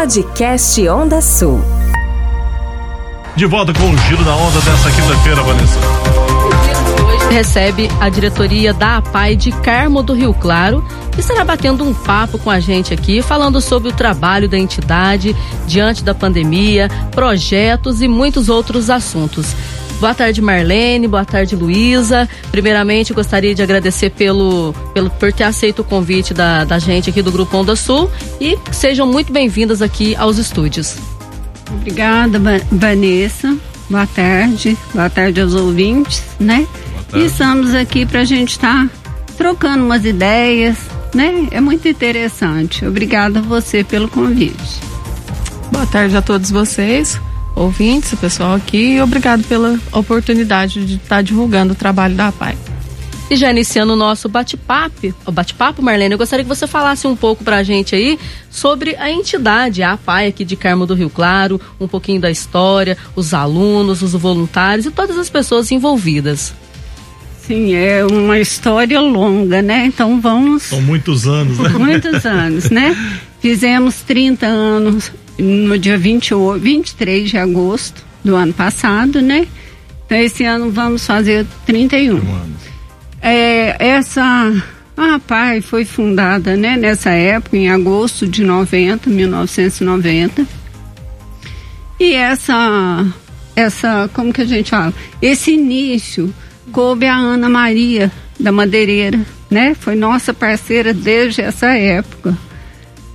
Podcast 0.00 0.88
Onda 0.88 1.20
Sul. 1.20 1.62
De 3.36 3.44
volta 3.44 3.70
com 3.74 3.90
o 3.90 3.98
Giro 3.98 4.24
da 4.24 4.34
Onda 4.34 4.58
dessa 4.62 4.90
quinta-feira, 4.90 5.42
Vanessa. 5.42 5.78
Recebe 7.30 7.86
a 8.00 8.08
diretoria 8.08 8.72
da 8.72 8.96
APAI 8.96 9.36
de 9.36 9.52
Carmo 9.52 10.02
do 10.02 10.14
Rio 10.14 10.32
Claro 10.32 10.82
e 11.18 11.20
estará 11.20 11.44
batendo 11.44 11.84
um 11.84 11.92
papo 11.92 12.38
com 12.38 12.48
a 12.48 12.58
gente 12.58 12.94
aqui, 12.94 13.20
falando 13.20 13.60
sobre 13.60 13.90
o 13.90 13.92
trabalho 13.92 14.48
da 14.48 14.56
entidade 14.58 15.36
diante 15.66 16.02
da 16.02 16.14
pandemia, 16.14 16.88
projetos 17.10 18.00
e 18.00 18.08
muitos 18.08 18.48
outros 18.48 18.88
assuntos. 18.88 19.54
Boa 20.00 20.14
tarde, 20.14 20.40
Marlene. 20.40 21.06
Boa 21.06 21.26
tarde, 21.26 21.54
Luísa. 21.54 22.26
Primeiramente, 22.50 23.12
gostaria 23.12 23.54
de 23.54 23.62
agradecer 23.62 24.08
pelo, 24.08 24.72
pelo 24.94 25.10
por 25.10 25.30
ter 25.30 25.44
aceito 25.44 25.80
o 25.80 25.84
convite 25.84 26.32
da, 26.32 26.64
da 26.64 26.78
gente 26.78 27.10
aqui 27.10 27.20
do 27.20 27.30
Grupo 27.30 27.54
Onda 27.58 27.76
Sul 27.76 28.10
e 28.40 28.58
sejam 28.72 29.06
muito 29.06 29.30
bem-vindas 29.30 29.82
aqui 29.82 30.16
aos 30.16 30.38
estúdios. 30.38 30.96
Obrigada, 31.70 32.40
Vanessa. 32.72 33.54
Boa 33.90 34.06
tarde. 34.06 34.76
Boa 34.94 35.10
tarde 35.10 35.38
aos 35.38 35.54
ouvintes, 35.54 36.24
né? 36.40 36.66
E 37.14 37.26
estamos 37.26 37.74
aqui 37.74 38.06
para 38.06 38.20
a 38.20 38.24
gente 38.24 38.52
estar 38.52 38.86
tá 38.86 38.90
trocando 39.36 39.84
umas 39.84 40.06
ideias, 40.06 40.78
né? 41.14 41.46
É 41.50 41.60
muito 41.60 41.86
interessante. 41.86 42.86
Obrigada 42.86 43.40
a 43.40 43.42
você 43.42 43.84
pelo 43.84 44.08
convite. 44.08 44.80
Boa 45.70 45.84
tarde 45.84 46.16
a 46.16 46.22
todos 46.22 46.50
vocês 46.50 47.20
ouvintes, 47.60 48.12
o 48.12 48.16
pessoal 48.16 48.54
aqui, 48.54 48.94
e 48.94 49.00
obrigado 49.00 49.44
pela 49.44 49.78
oportunidade 49.92 50.84
de 50.86 50.94
estar 50.96 51.22
divulgando 51.22 51.74
o 51.74 51.76
trabalho 51.76 52.14
da 52.14 52.28
APAI. 52.28 52.56
E 53.30 53.36
já 53.36 53.50
iniciando 53.50 53.92
o 53.92 53.96
nosso 53.96 54.28
bate-papo, 54.28 55.14
o 55.24 55.30
bate-papo, 55.30 55.80
Marlene, 55.80 56.14
eu 56.14 56.18
gostaria 56.18 56.44
que 56.44 56.48
você 56.48 56.66
falasse 56.66 57.06
um 57.06 57.14
pouco 57.14 57.44
para 57.44 57.58
a 57.58 57.62
gente 57.62 57.94
aí 57.94 58.18
sobre 58.50 58.96
a 58.96 59.08
entidade, 59.08 59.82
a 59.82 59.92
APAI 59.92 60.28
aqui 60.28 60.44
de 60.44 60.56
Carmo 60.56 60.84
do 60.84 60.94
Rio 60.94 61.10
Claro, 61.10 61.60
um 61.78 61.86
pouquinho 61.86 62.20
da 62.20 62.30
história, 62.30 62.96
os 63.14 63.32
alunos, 63.32 64.02
os 64.02 64.12
voluntários 64.14 64.86
e 64.86 64.90
todas 64.90 65.16
as 65.16 65.30
pessoas 65.30 65.70
envolvidas. 65.70 66.52
Sim, 67.46 67.74
é 67.74 68.04
uma 68.04 68.38
história 68.38 69.00
longa, 69.00 69.62
né? 69.62 69.86
Então 69.86 70.20
vamos. 70.20 70.64
São 70.64 70.80
muitos 70.80 71.26
anos, 71.26 71.58
né? 71.58 71.68
Muitos 71.68 72.24
anos, 72.24 72.70
né? 72.70 72.96
Fizemos 73.40 73.96
30 74.02 74.46
anos 74.46 75.10
no 75.40 75.78
dia 75.78 75.98
28, 75.98 76.60
23 76.60 77.30
de 77.30 77.38
agosto 77.38 78.04
do 78.24 78.36
ano 78.36 78.52
passado, 78.52 79.20
né? 79.20 79.46
Então 80.06 80.18
esse 80.18 80.44
ano 80.44 80.70
vamos 80.70 81.06
fazer 81.06 81.46
31. 81.66 82.16
Um 82.16 82.50
é, 83.22 83.76
essa 83.78 84.52
a 84.96 85.18
PAI 85.18 85.60
foi 85.60 85.84
fundada, 85.84 86.56
né, 86.56 86.76
nessa 86.76 87.10
época, 87.10 87.56
em 87.56 87.70
agosto 87.70 88.26
de 88.26 88.44
90, 88.44 89.08
1990. 89.08 90.46
E 91.98 92.12
essa 92.12 93.06
essa, 93.54 94.10
como 94.12 94.32
que 94.32 94.42
a 94.42 94.46
gente 94.46 94.70
fala? 94.70 94.92
Esse 95.20 95.52
início 95.52 96.32
coube 96.72 97.06
a 97.06 97.16
Ana 97.16 97.48
Maria 97.48 98.10
da 98.38 98.50
Madeireira, 98.50 99.20
né? 99.50 99.74
Foi 99.78 99.94
nossa 99.94 100.32
parceira 100.32 100.94
desde 100.94 101.42
essa 101.42 101.74
época. 101.74 102.36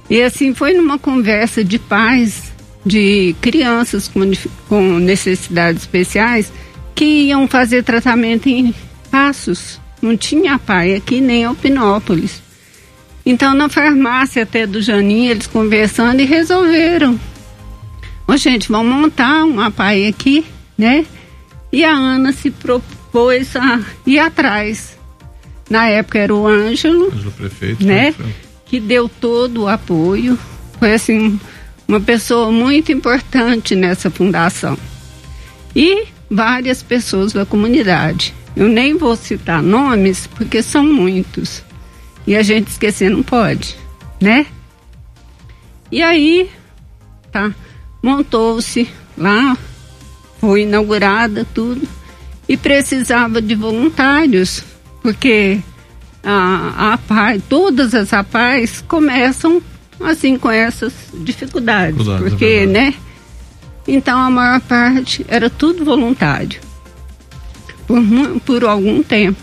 E 0.09 0.21
assim 0.21 0.53
foi 0.53 0.73
numa 0.73 0.99
conversa 0.99 1.63
de 1.63 1.79
pais 1.79 2.53
de 2.85 3.35
crianças 3.41 4.07
com, 4.07 4.21
com 4.69 4.99
necessidades 4.99 5.81
especiais 5.81 6.51
que 6.93 7.05
iam 7.05 7.47
fazer 7.47 7.83
tratamento 7.83 8.47
em 8.47 8.73
Passos. 9.09 9.79
Não 10.01 10.15
tinha 10.15 10.59
pai 10.59 10.93
aqui 10.93 11.19
nem 11.19 11.45
Alpinópolis. 11.45 12.41
Então 13.25 13.55
na 13.55 13.67
farmácia 13.69 14.43
até 14.43 14.67
do 14.67 14.81
Janinho 14.81 15.31
eles 15.31 15.47
conversando 15.47 16.21
e 16.21 16.25
resolveram. 16.25 17.19
Ô 18.27 18.37
gente, 18.37 18.69
vamos 18.69 18.93
montar 18.93 19.43
uma 19.43 19.71
pai 19.71 20.07
aqui, 20.07 20.45
né? 20.77 21.05
E 21.71 21.83
a 21.83 21.91
Ana 21.91 22.31
se 22.31 22.51
propôs 22.51 23.55
a 23.55 23.81
ir 24.05 24.19
atrás. 24.19 24.95
Na 25.69 25.87
época 25.87 26.19
era 26.19 26.35
o 26.35 26.47
Ângelo, 26.47 27.07
Ângelo 27.07 27.31
prefeito, 27.31 27.83
né? 27.83 28.11
Prefeito 28.11 28.44
que 28.65 28.79
deu 28.79 29.07
todo 29.07 29.63
o 29.63 29.67
apoio. 29.67 30.37
Foi 30.79 30.93
assim, 30.93 31.39
uma 31.87 31.99
pessoa 31.99 32.51
muito 32.51 32.91
importante 32.91 33.75
nessa 33.75 34.09
fundação. 34.09 34.77
E 35.75 36.05
várias 36.29 36.81
pessoas 36.81 37.33
da 37.33 37.45
comunidade. 37.45 38.33
Eu 38.55 38.67
nem 38.67 38.97
vou 38.97 39.15
citar 39.15 39.61
nomes 39.61 40.27
porque 40.27 40.61
são 40.63 40.83
muitos. 40.85 41.63
E 42.25 42.35
a 42.35 42.41
gente 42.41 42.69
esquecer 42.69 43.09
não 43.09 43.21
pode, 43.21 43.75
né? 44.19 44.47
E 45.91 46.01
aí, 46.01 46.49
tá, 47.31 47.53
montou-se 48.01 48.89
lá, 49.17 49.55
foi 50.39 50.63
inaugurada 50.63 51.45
tudo 51.53 51.87
e 52.49 52.57
precisava 52.57 53.41
de 53.41 53.53
voluntários, 53.53 54.63
porque 55.01 55.59
a, 56.25 56.93
a 56.93 56.97
paz, 56.97 57.41
todas 57.47 57.93
as 57.93 58.11
APAES 58.11 58.83
começam 58.87 59.61
assim 60.01 60.37
com 60.37 60.49
essas 60.49 60.91
dificuldades, 61.13 61.95
dificuldades 61.95 62.29
porque, 62.29 62.45
é 62.45 62.65
né? 62.65 62.93
Então 63.87 64.17
a 64.17 64.29
maior 64.29 64.59
parte 64.61 65.23
era 65.29 65.49
tudo 65.49 65.85
voluntário 65.85 66.59
por, 67.87 68.01
por 68.43 68.63
algum 68.65 69.03
tempo. 69.03 69.39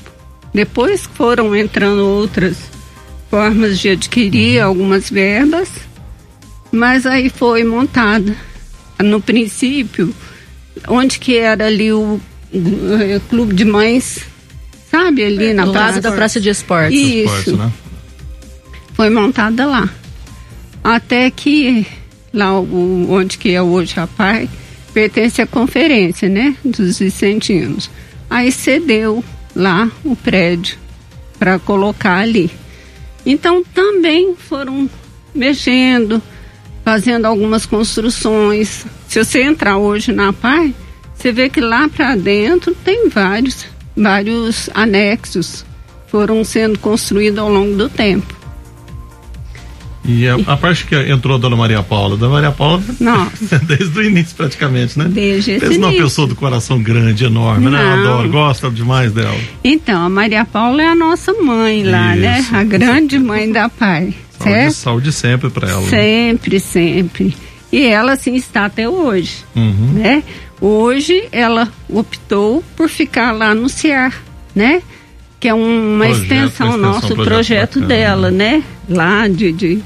Depois 0.53 1.09
foram 1.15 1.55
entrando 1.55 2.05
outras 2.05 2.59
formas 3.31 3.79
de 3.79 3.91
adquirir 3.91 4.61
uhum. 4.61 4.67
algumas 4.67 5.09
verbas, 5.09 5.71
mas 6.71 7.07
aí 7.07 7.31
foi 7.31 7.65
montada. 7.65 8.37
No 9.03 9.21
princípio, 9.21 10.15
onde 10.87 11.19
que 11.19 11.37
era 11.37 11.67
ali 11.67 11.93
o, 11.93 12.21
o 12.53 13.21
clube 13.29 13.55
de 13.55 13.65
mães 13.65 14.32
sabe? 14.93 15.25
Ali 15.25 15.47
é, 15.47 15.55
na 15.55 15.65
do 15.65 15.73
praça. 15.73 15.87
lado 15.95 16.01
da 16.03 16.13
praça 16.13 16.39
de 16.39 16.51
esportes. 16.51 17.01
Isso. 17.01 17.25
Esportes, 17.25 17.55
né? 17.55 17.73
Foi 18.93 19.09
montada 19.09 19.65
lá. 19.65 19.89
Até 20.85 21.31
que 21.31 21.87
lá 22.33 22.61
o, 22.61 23.07
onde 23.11 23.39
que 23.39 23.55
é 23.55 23.63
hoje 23.63 23.99
a 23.99 24.07
PAI, 24.07 24.49
pertence 24.93 25.41
à 25.41 25.47
conferência, 25.47 26.29
né? 26.29 26.55
Dos 26.63 26.99
Vicentinos. 26.99 27.91
Aí 28.29 28.53
cedeu 28.53 29.25
lá 29.57 29.91
o 30.05 30.15
prédio 30.15 30.77
para 31.39 31.59
colocar 31.59 32.19
ali. 32.19 32.51
Então 33.25 33.65
também 33.75 34.35
foram 34.37 34.91
mexendo, 35.35 36.21
fazendo 36.85 37.25
algumas 37.25 37.65
construções. 37.65 38.85
Se 39.09 39.25
você 39.25 39.43
entrar 39.43 39.79
hoje 39.79 40.13
na 40.13 40.35
PAI, 40.35 40.75
você 41.15 41.33
vê 41.33 41.49
que 41.49 41.61
lá 41.61 41.89
para 41.89 42.15
dentro 42.15 42.75
tem 42.85 43.09
vários 43.09 43.72
vários 43.97 44.69
anexos 44.75 45.65
foram 46.09 46.45
sendo 46.45 46.79
construídos 46.79 47.39
ao 47.39 47.51
longo 47.51 47.77
do 47.77 47.89
tempo. 47.89 48.43
E 50.05 50.27
a, 50.27 50.35
a, 50.35 50.57
parte 50.57 50.85
que 50.85 50.97
entrou 50.97 51.37
a 51.37 51.39
Dona 51.39 51.55
Maria 51.55 51.83
Paula, 51.83 52.17
Dona 52.17 52.33
Maria 52.33 52.51
Paula, 52.51 52.83
Nossa. 52.99 53.59
desde 53.65 53.97
o 53.97 54.03
início 54.03 54.35
praticamente, 54.37 54.99
né? 54.99 55.05
Desde 55.09 55.53
esse 55.53 55.79
uma 55.79 55.93
pessoa 55.93 56.27
do 56.27 56.35
coração 56.35 56.83
grande, 56.83 57.25
enorme, 57.25 57.67
Não. 57.67 57.71
né? 57.71 57.93
Adoro, 57.93 58.29
gosta 58.29 58.69
demais 58.69 59.13
dela. 59.13 59.39
Então, 59.63 60.05
a 60.05 60.09
Maria 60.09 60.45
Paula 60.45 60.83
é 60.83 60.89
a 60.89 60.95
nossa 60.95 61.33
mãe 61.35 61.85
lá, 61.85 62.17
né? 62.17 62.41
Isso, 62.41 62.53
né? 62.53 62.59
A 62.59 62.65
grande 62.65 63.19
mãe 63.21 63.51
da 63.51 63.69
pai, 63.69 64.13
saúde, 64.37 64.53
certo? 64.53 64.75
Saúde 64.75 65.13
sempre 65.13 65.51
para 65.51 65.71
ela. 65.71 65.89
Sempre, 65.89 66.59
sempre. 66.59 67.37
E 67.71 67.87
ela, 67.87 68.13
assim, 68.13 68.35
está 68.35 68.67
até 68.67 68.89
hoje, 68.89 69.37
uhum. 69.55 69.93
né? 69.95 70.25
Hoje 70.63 71.29
ela 71.33 71.69
optou 71.89 72.63
por 72.77 72.89
ficar 72.89 73.33
lá 73.33 73.53
no 73.53 73.69
CIAR, 73.69 74.23
né? 74.55 74.81
Que 75.41 75.49
é 75.49 75.55
uma 75.55 76.05
projeto, 76.05 76.23
extensão, 76.23 76.69
extensão 76.69 76.77
nosso 76.77 77.15
projeto, 77.17 77.25
projeto 77.25 77.81
dela, 77.81 78.31
né? 78.31 78.63
Lá 78.89 79.27
de, 79.27 79.51
de... 79.51 79.83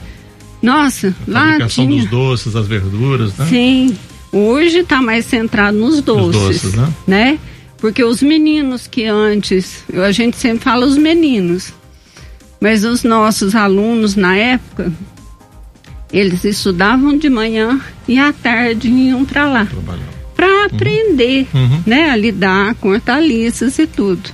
nossa, 0.61 1.17
a 1.27 1.31
lá 1.31 1.67
tinha... 1.67 1.89
dos 1.89 2.11
doces, 2.11 2.55
as 2.55 2.69
verduras, 2.69 3.35
né? 3.39 3.47
Sim. 3.47 3.97
Hoje 4.31 4.81
está 4.81 5.01
mais 5.01 5.25
centrado 5.25 5.79
nos 5.79 6.03
doces, 6.03 6.43
doces 6.43 6.75
né? 6.75 6.93
né? 7.07 7.39
Porque 7.79 8.05
os 8.05 8.21
meninos 8.21 8.87
que 8.87 9.07
antes, 9.07 9.83
a 9.95 10.13
gente 10.13 10.37
sempre 10.37 10.63
fala 10.63 10.85
os 10.85 10.99
meninos, 10.99 11.73
mas 12.61 12.85
os 12.85 13.03
nossos 13.03 13.55
alunos 13.55 14.15
na 14.15 14.37
época, 14.37 14.93
eles 16.13 16.45
estudavam 16.45 17.17
de 17.17 17.31
manhã 17.31 17.81
e 18.07 18.19
à 18.19 18.31
tarde 18.31 18.89
iam 18.89 19.25
para 19.25 19.47
lá. 19.47 19.65
Trabalhar 19.65 20.05
para 20.05 20.16
aprender, 20.67 21.47
uhum. 21.55 21.83
né, 21.87 22.11
a 22.11 22.17
lidar 22.17 22.75
com 22.77 22.91
hortaliças 22.91 23.79
e 23.79 23.87
tudo. 23.87 24.31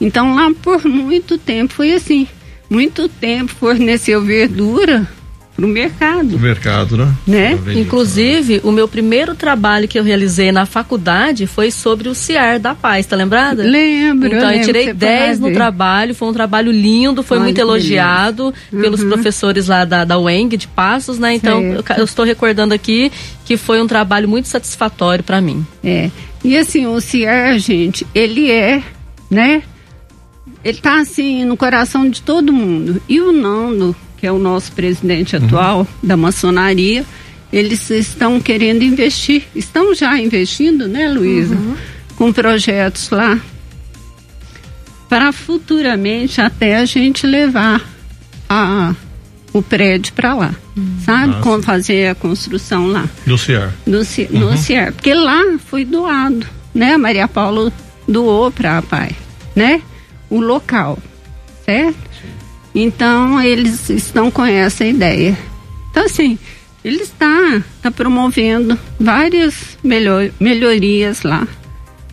Então 0.00 0.34
lá 0.34 0.50
por 0.62 0.84
muito 0.84 1.38
tempo 1.38 1.74
foi 1.74 1.92
assim, 1.92 2.26
muito 2.68 3.08
tempo 3.08 3.52
forneceu 3.54 4.22
verdura 4.22 5.08
pro 5.56 5.66
mercado. 5.66 6.36
O 6.36 6.38
mercado, 6.38 6.96
né? 6.98 7.14
né? 7.26 7.58
Inclusive, 7.74 8.60
o 8.62 8.70
meu 8.70 8.86
primeiro 8.86 9.34
trabalho 9.34 9.88
que 9.88 9.98
eu 9.98 10.04
realizei 10.04 10.52
na 10.52 10.66
faculdade 10.66 11.46
foi 11.46 11.70
sobre 11.70 12.10
o 12.10 12.14
CIAR 12.14 12.60
da 12.60 12.74
Paz, 12.74 13.06
tá 13.06 13.16
lembrada? 13.16 13.62
Lembro. 13.62 14.28
Então, 14.28 14.52
eu, 14.52 14.58
eu 14.58 14.64
tirei 14.64 14.92
10 14.92 15.40
no 15.40 15.50
trabalho, 15.52 16.14
foi 16.14 16.28
um 16.28 16.32
trabalho 16.32 16.70
lindo, 16.70 17.22
foi 17.22 17.38
Olha 17.38 17.44
muito 17.44 17.58
elogiado 17.58 18.52
uhum. 18.70 18.80
pelos 18.80 19.02
professores 19.02 19.66
lá 19.68 19.86
da, 19.86 20.04
da 20.04 20.18
UENG 20.18 20.58
de 20.58 20.68
Passos, 20.68 21.18
né? 21.18 21.34
Então, 21.34 21.62
eu, 21.62 21.84
eu, 21.96 22.04
estou 22.04 22.24
recordando 22.24 22.74
aqui 22.74 23.10
que 23.46 23.56
foi 23.56 23.80
um 23.80 23.86
trabalho 23.86 24.28
muito 24.28 24.48
satisfatório 24.48 25.24
para 25.24 25.40
mim. 25.40 25.66
É. 25.82 26.10
E 26.44 26.56
assim, 26.56 26.86
o 26.86 27.00
CIAR, 27.00 27.58
gente, 27.58 28.06
ele 28.14 28.50
é, 28.50 28.82
né? 29.30 29.62
Ele 30.62 30.78
tá 30.78 31.00
assim 31.00 31.44
no 31.44 31.56
coração 31.56 32.10
de 32.10 32.20
todo 32.20 32.52
mundo. 32.52 33.00
E 33.08 33.20
o 33.20 33.32
Nando, 33.32 33.96
que 34.16 34.26
é 34.26 34.32
o 34.32 34.38
nosso 34.38 34.72
presidente 34.72 35.36
uhum. 35.36 35.44
atual 35.44 35.78
uhum. 35.80 35.86
da 36.02 36.16
maçonaria, 36.16 37.04
eles 37.52 37.88
estão 37.90 38.40
querendo 38.40 38.82
investir, 38.82 39.44
estão 39.54 39.94
já 39.94 40.18
investindo, 40.18 40.88
né, 40.88 41.08
Luísa? 41.08 41.54
Uhum. 41.54 41.74
Com 42.16 42.32
projetos 42.32 43.10
lá 43.10 43.40
para 45.08 45.32
futuramente 45.32 46.40
até 46.40 46.76
a 46.76 46.84
gente 46.84 47.26
levar 47.26 47.80
a, 48.48 48.94
o 49.52 49.62
prédio 49.62 50.12
para 50.12 50.34
lá, 50.34 50.54
uhum. 50.76 50.98
sabe? 51.04 51.34
Ah, 51.36 51.40
Como 51.40 51.62
fazer 51.62 52.08
a 52.08 52.14
construção 52.14 52.88
lá. 52.88 53.08
No 53.24 53.38
CIAR. 53.38 53.72
No, 53.86 53.98
no 54.30 54.50
uhum. 54.50 54.56
CIAR, 54.56 54.92
porque 54.92 55.14
lá 55.14 55.42
foi 55.66 55.84
doado, 55.84 56.46
né? 56.74 56.94
A 56.94 56.98
Maria 56.98 57.28
Paula 57.28 57.72
doou 58.06 58.50
para 58.50 58.78
a 58.78 58.82
PAI, 58.82 59.12
né? 59.54 59.80
O 60.28 60.40
local, 60.40 60.98
certo? 61.64 61.96
Então, 62.78 63.40
eles 63.40 63.88
estão 63.88 64.30
com 64.30 64.44
essa 64.44 64.84
ideia. 64.84 65.36
Então, 65.90 66.04
assim, 66.04 66.38
ele 66.84 67.02
está, 67.02 67.62
está 67.74 67.90
promovendo 67.90 68.78
várias 69.00 69.78
melhor, 69.82 70.30
melhorias 70.38 71.22
lá 71.22 71.48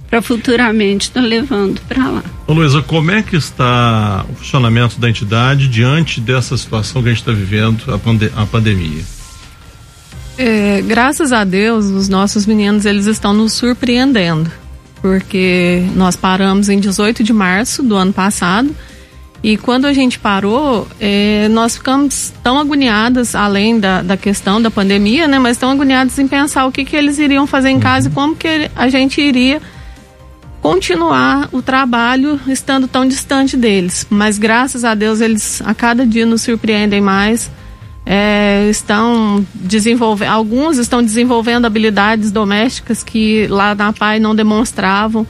para 0.09 0.21
futuramente 0.21 1.09
estar 1.09 1.21
tá 1.21 1.27
levando 1.27 1.81
para 1.81 2.07
lá. 2.07 2.23
Ô 2.47 2.53
Luísa, 2.53 2.81
como 2.81 3.11
é 3.11 3.21
que 3.21 3.35
está 3.35 4.25
o 4.31 4.35
funcionamento 4.35 4.99
da 4.99 5.09
entidade 5.09 5.67
diante 5.67 6.21
dessa 6.21 6.55
situação 6.55 7.03
que 7.03 7.09
a 7.09 7.11
gente 7.11 7.21
está 7.21 7.33
vivendo, 7.33 7.93
a, 7.93 7.97
pande 7.97 8.31
a 8.33 8.45
pandemia? 8.45 9.03
É, 10.37 10.81
graças 10.81 11.33
a 11.33 11.43
Deus, 11.43 11.85
os 11.87 12.07
nossos 12.07 12.45
meninos 12.45 12.85
eles 12.85 13.05
estão 13.05 13.33
nos 13.33 13.51
surpreendendo, 13.51 14.49
porque 15.01 15.83
nós 15.93 16.15
paramos 16.15 16.69
em 16.69 16.79
18 16.79 17.21
de 17.21 17.33
março 17.33 17.83
do 17.83 17.97
ano 17.97 18.13
passado 18.13 18.73
e 19.43 19.57
quando 19.57 19.85
a 19.85 19.91
gente 19.91 20.17
parou, 20.17 20.87
é, 21.01 21.49
nós 21.49 21.75
ficamos 21.75 22.31
tão 22.41 22.57
agoniadas, 22.57 23.35
além 23.35 23.77
da, 23.77 24.01
da 24.01 24.15
questão 24.15 24.61
da 24.61 24.71
pandemia, 24.71 25.27
né? 25.27 25.37
Mas 25.37 25.57
tão 25.57 25.69
agoniadas 25.69 26.17
em 26.17 26.29
pensar 26.29 26.65
o 26.65 26.71
que, 26.71 26.85
que 26.85 26.95
eles 26.95 27.19
iriam 27.19 27.45
fazer 27.45 27.69
em 27.69 27.79
casa 27.79 28.07
uhum. 28.07 28.11
e 28.11 28.15
como 28.15 28.35
que 28.37 28.71
a 28.73 28.87
gente 28.87 29.19
iria 29.19 29.61
continuar 30.61 31.49
o 31.51 31.61
trabalho 31.61 32.39
estando 32.47 32.87
tão 32.87 33.05
distante 33.05 33.57
deles. 33.57 34.07
Mas 34.09 34.37
graças 34.37 34.85
a 34.85 34.95
Deus 34.95 35.19
eles 35.19 35.61
a 35.65 35.73
cada 35.73 36.05
dia 36.05 36.25
nos 36.25 36.41
surpreendem 36.41 37.01
mais. 37.01 37.51
É, 38.05 38.67
estão 38.69 39.45
desenvolvendo, 39.53 40.29
alguns 40.29 40.77
estão 40.77 41.01
desenvolvendo 41.01 41.65
habilidades 41.65 42.31
domésticas 42.31 43.01
que 43.01 43.47
lá 43.47 43.75
na 43.75 43.93
PAI 43.93 44.19
não 44.19 44.35
demonstravam 44.35 45.25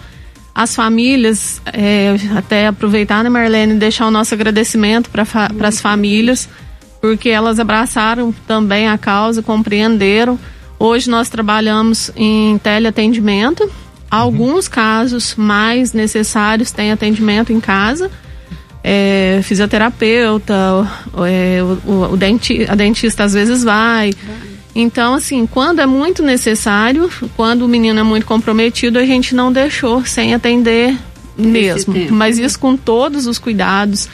as 0.55 0.75
famílias, 0.75 1.61
é, 1.65 2.15
até 2.37 2.67
aproveitar, 2.67 3.23
né, 3.23 3.29
Marlene, 3.29 3.75
deixar 3.75 4.07
o 4.07 4.11
nosso 4.11 4.33
agradecimento 4.33 5.09
para 5.09 5.25
as 5.67 5.81
famílias, 5.81 6.47
porque 7.01 7.29
elas 7.29 7.59
abraçaram 7.59 8.33
também 8.47 8.87
a 8.87 8.97
causa, 8.97 9.41
compreenderam. 9.41 10.39
Hoje 10.77 11.09
nós 11.09 11.27
trabalhamos 11.27 12.11
em 12.15 12.57
teleatendimento. 12.59 13.69
Alguns 14.09 14.67
casos 14.67 15.33
mais 15.35 15.91
necessários 15.91 16.71
têm 16.71 16.91
atendimento 16.91 17.51
em 17.51 17.59
casa. 17.59 18.11
É, 18.83 19.39
fisioterapeuta, 19.43 20.53
é, 21.25 21.63
o, 21.63 21.91
o, 21.91 22.13
o 22.13 22.17
denti 22.17 22.65
a 22.69 22.75
dentista 22.75 23.23
às 23.23 23.33
vezes 23.33 23.63
vai 23.63 24.11
então, 24.75 25.13
assim, 25.13 25.45
quando 25.45 25.79
é 25.79 25.85
muito 25.85 26.23
necessário, 26.23 27.09
quando 27.35 27.63
o 27.63 27.67
menino 27.67 27.99
é 27.99 28.03
muito 28.03 28.25
comprometido, 28.25 28.97
a 28.97 29.05
gente 29.05 29.35
não 29.35 29.51
deixou 29.51 30.03
sem 30.05 30.33
atender 30.33 30.97
mesmo. 31.37 31.93
Mas 32.11 32.39
isso 32.39 32.59
com 32.59 32.75
todos 32.75 33.27
os 33.27 33.37
cuidados, 33.37 34.09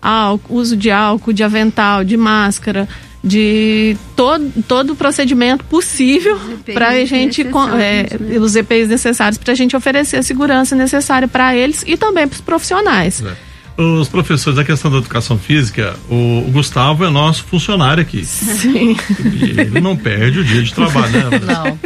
álcool, 0.00 0.54
uso 0.54 0.76
de 0.76 0.90
álcool, 0.90 1.32
de 1.32 1.42
avental, 1.42 2.04
de 2.04 2.16
máscara, 2.16 2.88
de 3.22 3.96
todo, 4.14 4.52
todo 4.68 4.92
o 4.92 4.96
procedimento 4.96 5.64
possível 5.64 6.38
para 6.72 6.88
a 6.90 7.04
gente, 7.04 7.42
é, 7.42 7.44
né? 7.44 8.38
os 8.38 8.54
EPIs 8.54 8.86
necessários 8.86 9.38
para 9.38 9.52
a 9.52 9.56
gente 9.56 9.74
oferecer 9.74 10.18
a 10.18 10.22
segurança 10.22 10.76
necessária 10.76 11.26
para 11.26 11.56
eles 11.56 11.82
e 11.86 11.96
também 11.96 12.28
para 12.28 12.36
os 12.36 12.40
profissionais. 12.40 13.22
É 13.22 13.53
os 13.76 14.08
professores 14.08 14.56
da 14.56 14.64
questão 14.64 14.90
da 14.90 14.98
educação 14.98 15.38
física, 15.38 15.96
o, 16.08 16.44
o, 16.46 16.50
Gustavo 16.52 17.04
é 17.04 17.10
nosso 17.10 17.44
funcionário 17.44 18.02
aqui. 18.02 18.24
Sim. 18.24 18.96
E 19.32 19.60
ele 19.60 19.80
não 19.80 19.96
perde 19.96 20.40
o 20.40 20.44
dia 20.44 20.62
de 20.62 20.72
trabalho, 20.72 21.12
né? 21.12 21.40
Não. 21.40 21.78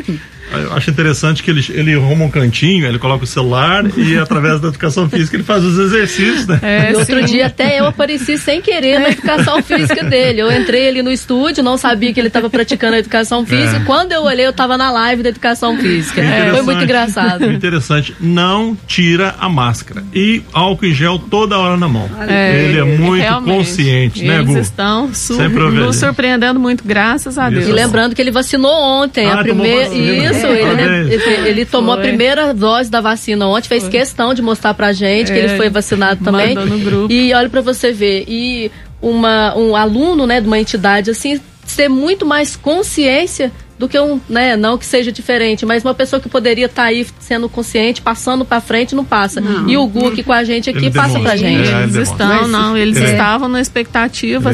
Eu 0.52 0.72
acho 0.72 0.90
interessante 0.90 1.42
que 1.42 1.50
ele, 1.50 1.64
ele 1.70 1.94
arruma 1.94 2.24
um 2.24 2.30
cantinho, 2.30 2.86
ele 2.86 2.98
coloca 2.98 3.24
o 3.24 3.26
celular 3.26 3.84
e 3.96 4.16
através 4.16 4.60
da 4.60 4.68
educação 4.68 5.08
física 5.08 5.36
ele 5.36 5.44
faz 5.44 5.64
os 5.64 5.78
exercícios, 5.78 6.46
né? 6.46 6.58
É, 6.62 6.96
outro 6.96 7.22
dia 7.24 7.46
até 7.46 7.80
eu 7.80 7.86
apareci 7.86 8.38
sem 8.38 8.60
querer 8.60 8.98
na 8.98 9.10
educação 9.10 9.62
física 9.62 10.04
dele. 10.04 10.40
Eu 10.40 10.52
entrei 10.52 10.88
ali 10.88 11.02
no 11.02 11.10
estúdio, 11.10 11.62
não 11.62 11.76
sabia 11.76 12.12
que 12.12 12.20
ele 12.20 12.28
estava 12.28 12.48
praticando 12.48 12.94
a 12.94 12.98
educação 12.98 13.44
física. 13.44 13.78
É. 13.78 13.84
Quando 13.84 14.12
eu 14.12 14.22
olhei, 14.22 14.46
eu 14.46 14.50
estava 14.50 14.76
na 14.76 14.90
live 14.90 15.22
da 15.22 15.28
educação 15.28 15.76
física. 15.76 16.20
É, 16.20 16.50
Foi 16.50 16.62
muito 16.62 16.82
engraçado. 16.82 17.44
Interessante, 17.50 18.14
não 18.20 18.76
tira 18.86 19.34
a 19.38 19.48
máscara. 19.48 20.04
E 20.14 20.42
álcool 20.52 20.86
em 20.86 20.94
gel 20.94 21.18
toda 21.18 21.58
hora 21.58 21.76
na 21.76 21.88
mão. 21.88 22.08
É, 22.28 22.64
ele 22.64 22.78
é 22.78 22.84
muito 22.84 23.22
realmente. 23.22 23.56
consciente, 23.56 24.24
né, 24.24 24.42
Gu? 24.42 24.52
Eles 24.52 24.66
estão 24.66 25.08
nos 25.08 25.96
surpreendendo 25.96 26.60
muito, 26.60 26.84
graças 26.84 27.38
a 27.38 27.50
Deus. 27.50 27.68
E 27.68 27.72
lembrando 27.72 28.14
que 28.14 28.22
ele 28.22 28.30
vacinou 28.30 28.72
ontem, 28.72 29.26
ah, 29.26 29.34
a 29.34 29.38
primeira. 29.38 29.94
Isso 29.94 30.37
isso, 30.38 30.46
ele, 30.46 30.74
né, 30.74 31.08
ele, 31.10 31.48
ele, 31.48 31.64
tomou 31.64 31.94
foi. 31.94 32.04
a 32.04 32.06
primeira 32.08 32.54
dose 32.54 32.90
da 32.90 33.00
vacina 33.00 33.46
ontem, 33.46 33.68
fez 33.68 33.82
foi. 33.82 33.92
questão 33.92 34.32
de 34.32 34.42
mostrar 34.42 34.74
pra 34.74 34.92
gente 34.92 35.30
é, 35.30 35.34
que 35.34 35.40
ele 35.40 35.52
é, 35.54 35.56
foi 35.56 35.68
vacinado 35.68 36.24
também. 36.24 36.54
No 36.54 36.78
grupo. 36.78 37.12
E 37.12 37.32
olha 37.34 37.48
para 37.48 37.60
você 37.60 37.92
ver, 37.92 38.24
e 38.26 38.70
uma, 39.00 39.56
um 39.56 39.76
aluno, 39.76 40.26
né, 40.26 40.40
de 40.40 40.46
uma 40.46 40.58
entidade 40.58 41.10
assim, 41.10 41.40
ter 41.76 41.88
muito 41.88 42.26
mais 42.26 42.56
consciência 42.56 43.52
do 43.78 43.88
que 43.88 43.98
um, 43.98 44.20
né, 44.28 44.56
não 44.56 44.76
que 44.76 44.84
seja 44.84 45.12
diferente, 45.12 45.64
mas 45.64 45.84
uma 45.84 45.94
pessoa 45.94 46.18
que 46.18 46.28
poderia 46.28 46.66
estar 46.66 46.82
tá 46.82 46.88
aí 46.88 47.06
sendo 47.20 47.48
consciente, 47.48 48.02
passando 48.02 48.44
para 48.44 48.60
frente, 48.60 48.94
não 48.94 49.04
passa. 49.04 49.40
Não. 49.40 49.68
E 49.68 49.76
o 49.76 49.86
Gu 49.86 50.08
aqui 50.08 50.24
com 50.24 50.32
a 50.32 50.42
gente 50.42 50.68
aqui 50.68 50.86
ele 50.86 50.90
passa 50.90 51.20
para 51.20 51.36
gente. 51.36 51.70
É, 51.70 51.84
eles 51.84 51.94
estão, 51.94 52.48
não, 52.48 52.76
eles 52.76 52.96
é. 52.96 53.12
estavam 53.12 53.48
na 53.48 53.60
expectativa, 53.60 54.50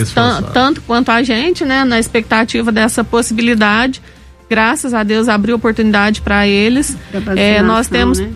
tanto 0.52 0.82
quanto 0.82 1.10
a 1.10 1.22
gente, 1.22 1.64
né, 1.64 1.84
na 1.84 1.98
expectativa 1.98 2.70
dessa 2.70 3.02
possibilidade 3.02 4.02
graças 4.54 4.94
a 4.94 5.02
Deus 5.02 5.28
abriu 5.28 5.56
oportunidade 5.56 6.20
para 6.20 6.46
eles. 6.46 6.96
É, 7.36 7.60
nós 7.60 7.88
temos 7.88 8.20
né? 8.20 8.30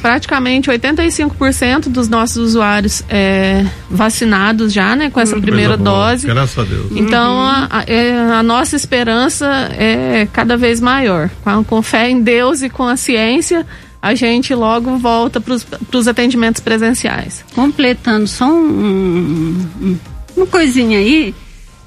praticamente 0.00 0.70
85% 0.70 1.88
dos 1.88 2.08
nossos 2.08 2.36
usuários 2.36 3.02
é, 3.08 3.66
vacinados 3.90 4.72
já, 4.72 4.94
né, 4.94 5.10
com 5.10 5.18
essa 5.20 5.36
hum, 5.36 5.40
primeira 5.40 5.76
dose. 5.76 6.28
Graças 6.28 6.56
a 6.56 6.62
Deus. 6.62 6.92
Então, 6.92 7.34
uhum. 7.34 7.40
a, 7.40 7.68
a, 7.70 7.82
é, 7.88 8.16
a, 8.16 8.42
nossa 8.44 8.76
esperança 8.76 9.46
é 9.76 10.28
cada 10.32 10.56
vez 10.56 10.80
maior. 10.80 11.28
Com, 11.42 11.64
com 11.64 11.82
fé 11.82 12.08
em 12.08 12.22
Deus 12.22 12.62
e 12.62 12.70
com 12.70 12.84
a 12.84 12.96
ciência, 12.96 13.66
a 14.00 14.14
gente 14.14 14.54
logo 14.54 14.96
volta 14.96 15.40
para 15.40 15.98
os 15.98 16.06
atendimentos 16.06 16.60
presenciais. 16.62 17.44
Completando 17.52 18.28
só 18.28 18.46
um, 18.46 19.66
um, 19.82 19.98
uma 20.36 20.46
coisinha 20.46 20.98
aí, 20.98 21.34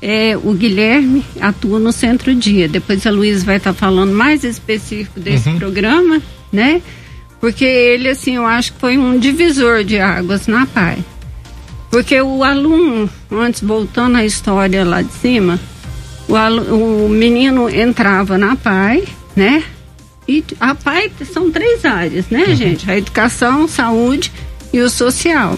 é, 0.01 0.37
o 0.37 0.53
Guilherme 0.53 1.23
atua 1.41 1.79
no 1.79 1.91
centro-dia. 1.91 2.67
Depois 2.67 3.05
a 3.05 3.11
Luísa 3.11 3.45
vai 3.45 3.57
estar 3.57 3.73
tá 3.73 3.79
falando 3.79 4.13
mais 4.13 4.43
específico 4.43 5.19
desse 5.19 5.49
uhum. 5.49 5.57
programa, 5.57 6.21
né? 6.51 6.81
Porque 7.39 7.65
ele, 7.65 8.09
assim, 8.09 8.35
eu 8.35 8.45
acho 8.45 8.73
que 8.73 8.79
foi 8.79 8.97
um 8.97 9.17
divisor 9.17 9.83
de 9.83 9.99
águas 9.99 10.47
na 10.47 10.65
PAI. 10.65 10.97
Porque 11.89 12.19
o 12.21 12.43
aluno, 12.43 13.09
antes 13.31 13.61
voltando 13.61 14.17
à 14.17 14.25
história 14.25 14.83
lá 14.83 15.01
de 15.01 15.11
cima, 15.13 15.59
o, 16.27 16.35
aluno, 16.35 17.05
o 17.05 17.09
menino 17.09 17.69
entrava 17.69 18.37
na 18.37 18.55
PAI, 18.55 19.03
né? 19.35 19.63
E 20.27 20.43
a 20.59 20.75
PAI 20.75 21.11
são 21.31 21.49
três 21.49 21.85
áreas, 21.85 22.25
né, 22.29 22.45
uhum. 22.47 22.55
gente? 22.55 22.89
A 22.91 22.97
educação, 22.97 23.67
saúde 23.67 24.31
e 24.73 24.79
o 24.79 24.89
social. 24.89 25.57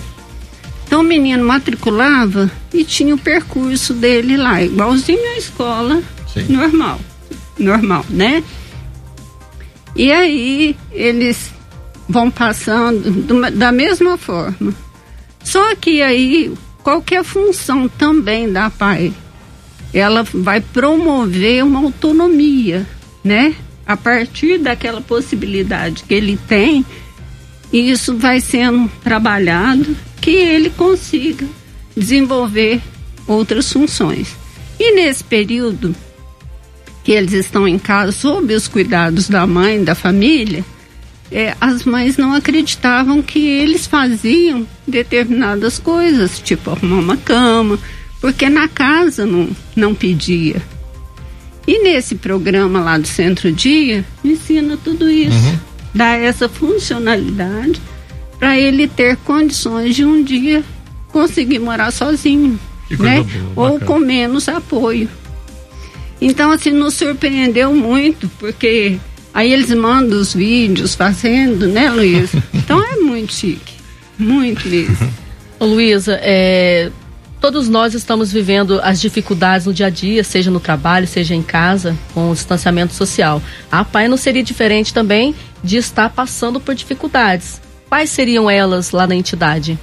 Então 0.90 1.02
o 1.02 1.04
menino 1.04 1.46
matriculava 1.46 2.50
e 2.74 2.84
tinha 2.84 3.14
o 3.14 3.18
percurso 3.18 3.94
dele 3.94 4.36
lá, 4.36 4.64
igualzinho 4.64 5.24
à 5.36 5.38
escola 5.38 6.02
Sim. 6.34 6.46
normal. 6.50 7.00
Normal, 7.60 8.04
né? 8.10 8.44
E 9.96 10.12
aí 10.12 10.76
eles 10.92 11.52
vão 12.08 12.32
passando 12.32 13.52
da 13.52 13.72
mesma 13.72 14.18
forma. 14.18 14.74
Só 15.44 15.76
que 15.76 16.02
aí, 16.02 16.52
qualquer 16.82 17.24
função 17.24 17.88
também 17.88 18.52
da 18.52 18.72
PAI, 18.72 19.14
ela 19.94 20.24
vai 20.34 20.60
promover 20.60 21.64
uma 21.64 21.82
autonomia, 21.82 22.88
né? 23.24 23.54
A 23.86 23.96
partir 23.96 24.58
daquela 24.58 25.02
possibilidade 25.02 26.02
que 26.08 26.16
ele 26.16 26.40
tem, 26.48 26.84
isso 27.72 28.18
vai 28.18 28.42
sendo 28.42 28.90
trabalhado 29.04 29.96
que 30.22 30.32
ele 30.32 30.70
consiga 30.70 31.46
desenvolver 31.96 32.82
outras 33.28 33.72
funções. 33.72 34.36
E 34.80 34.96
nesse 34.96 35.24
período 35.24 35.96
que 37.04 37.12
eles 37.12 37.34
estão 37.34 37.68
em 37.68 37.78
casa 37.78 38.12
sob 38.12 38.54
os 38.54 38.68
cuidados 38.68 39.28
da 39.28 39.46
mãe, 39.46 39.84
da 39.84 39.96
família, 39.96 40.64
é, 41.32 41.56
as 41.62 41.84
mães 41.84 42.18
não 42.18 42.34
acreditavam 42.34 43.22
que 43.22 43.40
eles 43.40 43.86
faziam 43.86 44.66
determinadas 44.88 45.78
coisas, 45.78 46.40
tipo 46.40 46.72
arrumar 46.72 47.00
uma 47.00 47.18
cama, 47.18 47.80
porque 48.20 48.50
na 48.50 48.68
casa 48.68 49.26
não, 49.26 49.50
não 49.76 49.94
pedia. 49.94 50.62
E 51.68 51.84
nesse 51.84 52.16
programa 52.16 52.80
lá 52.80 52.98
do 52.98 53.08
Centro 53.08 53.52
Dia, 53.52 54.04
ensina 54.24 54.76
tudo 54.84 55.10
isso, 55.10 55.38
uhum. 55.38 55.60
Dá 55.94 56.16
essa 56.16 56.48
funcionalidade 56.48 57.82
para 58.38 58.58
ele 58.58 58.88
ter 58.88 59.18
condições 59.18 59.96
de 59.96 60.06
um 60.06 60.24
dia 60.24 60.64
conseguir 61.12 61.60
morar 61.60 61.92
sozinho, 61.92 62.60
né? 62.92 63.26
Boa, 63.54 63.72
Ou 63.72 63.80
com 63.80 64.00
menos 64.00 64.48
apoio. 64.48 65.10
Então, 66.22 66.52
assim, 66.52 66.72
nos 66.72 66.94
surpreendeu 66.94 67.74
muito, 67.74 68.30
porque 68.40 69.00
Aí 69.34 69.54
eles 69.54 69.72
mandam 69.72 70.20
os 70.20 70.34
vídeos 70.34 70.96
fazendo, 70.96 71.68
né, 71.68 71.90
Luiz? 71.90 72.32
Então 72.54 72.84
é 72.84 72.98
muito 72.98 73.34
chique. 73.34 73.74
Muito 74.18 74.68
mesmo. 74.68 75.12
Ô, 75.60 75.66
Luísa, 75.66 76.20
é, 76.22 76.92
todos 77.40 77.70
nós 77.70 77.94
estamos 77.94 78.32
vivendo 78.32 78.80
as 78.84 79.00
dificuldades 79.00 79.66
no 79.66 79.74
dia 79.74 79.88
a 79.88 79.90
dia, 79.90 80.24
seja 80.24 80.52
no 80.52 80.60
trabalho, 80.60 81.08
seja 81.08 81.34
em 81.34 81.42
casa, 81.42 81.96
com 82.14 82.30
o 82.30 82.34
distanciamento 82.34 82.94
social. 82.94 83.42
A 83.72 83.84
PAI 83.84 84.08
não 84.08 84.18
seria 84.18 84.44
diferente 84.44 84.94
também 84.94 85.34
de 85.64 85.78
estar 85.78 86.10
passando 86.10 86.60
por 86.60 86.76
dificuldades. 86.76 87.62
Quais 87.88 88.10
seriam 88.10 88.50
elas 88.50 88.92
lá 88.92 89.08
na 89.08 89.16
entidade? 89.16 89.80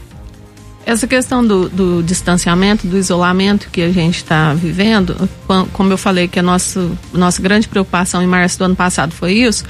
Essa 0.85 1.09
questão 1.09 1.45
do, 1.45 1.69
do 1.69 2.03
distanciamento, 2.03 2.87
do 2.87 2.97
isolamento 2.97 3.69
que 3.73 3.83
a 3.83 3.91
gente 3.91 4.19
está 4.19 4.55
vivendo, 4.55 5.29
como 5.73 5.93
eu 5.93 5.99
falei 5.99 6.29
que 6.29 6.39
a 6.39 6.43
nossa, 6.43 6.89
nossa 7.13 7.43
grande 7.43 7.67
preocupação 7.67 8.23
em 8.23 8.27
março 8.27 8.59
do 8.59 8.67
ano 8.67 8.77
passado 8.77 9.13
foi 9.13 9.33
isso, 9.33 9.65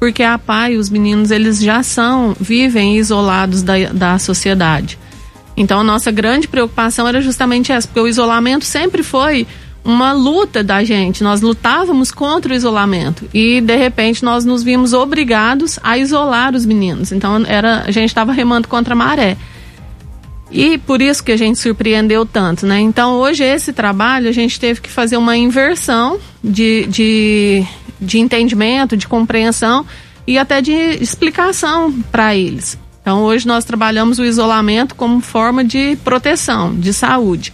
porque 0.00 0.22
a 0.22 0.38
PAI, 0.38 0.76
os 0.76 0.88
meninos, 0.88 1.30
eles 1.30 1.60
já 1.60 1.82
são, 1.82 2.34
vivem 2.40 2.96
isolados 2.96 3.62
da, 3.62 3.74
da 3.92 4.18
sociedade. 4.18 4.98
Então 5.56 5.80
a 5.80 5.84
nossa 5.84 6.10
grande 6.10 6.48
preocupação 6.48 7.06
era 7.06 7.20
justamente 7.20 7.72
essa, 7.72 7.86
porque 7.86 8.00
o 8.00 8.08
isolamento 8.08 8.64
sempre 8.64 9.02
foi 9.02 9.46
uma 9.84 10.12
luta 10.12 10.64
da 10.64 10.82
gente. 10.82 11.22
Nós 11.22 11.40
lutávamos 11.40 12.10
contra 12.10 12.52
o 12.52 12.56
isolamento 12.56 13.28
e 13.34 13.60
de 13.60 13.76
repente 13.76 14.24
nós 14.24 14.44
nos 14.44 14.62
vimos 14.62 14.92
obrigados 14.92 15.78
a 15.82 15.98
isolar 15.98 16.54
os 16.54 16.64
meninos. 16.64 17.12
Então 17.12 17.44
era 17.46 17.82
a 17.86 17.90
gente 17.90 18.08
estava 18.08 18.32
remando 18.32 18.66
contra 18.66 18.94
a 18.94 18.96
maré. 18.96 19.36
E 20.50 20.78
por 20.78 21.02
isso 21.02 21.22
que 21.22 21.32
a 21.32 21.36
gente 21.36 21.58
surpreendeu 21.58 22.24
tanto, 22.24 22.66
né? 22.66 22.80
Então 22.80 23.14
hoje 23.14 23.42
esse 23.44 23.72
trabalho 23.72 24.28
a 24.28 24.32
gente 24.32 24.58
teve 24.58 24.80
que 24.80 24.88
fazer 24.88 25.16
uma 25.16 25.36
inversão 25.36 26.18
de, 26.42 26.86
de, 26.86 27.66
de 28.00 28.18
entendimento, 28.18 28.96
de 28.96 29.06
compreensão 29.08 29.84
e 30.26 30.38
até 30.38 30.62
de 30.62 30.72
explicação 30.72 31.92
para 32.10 32.34
eles. 32.34 32.78
Então 33.04 33.22
hoje 33.22 33.46
nós 33.46 33.66
trabalhamos 33.66 34.18
o 34.18 34.24
isolamento 34.24 34.94
como 34.94 35.20
forma 35.20 35.62
de 35.62 35.94
proteção, 36.02 36.74
de 36.74 36.90
saúde. 36.94 37.52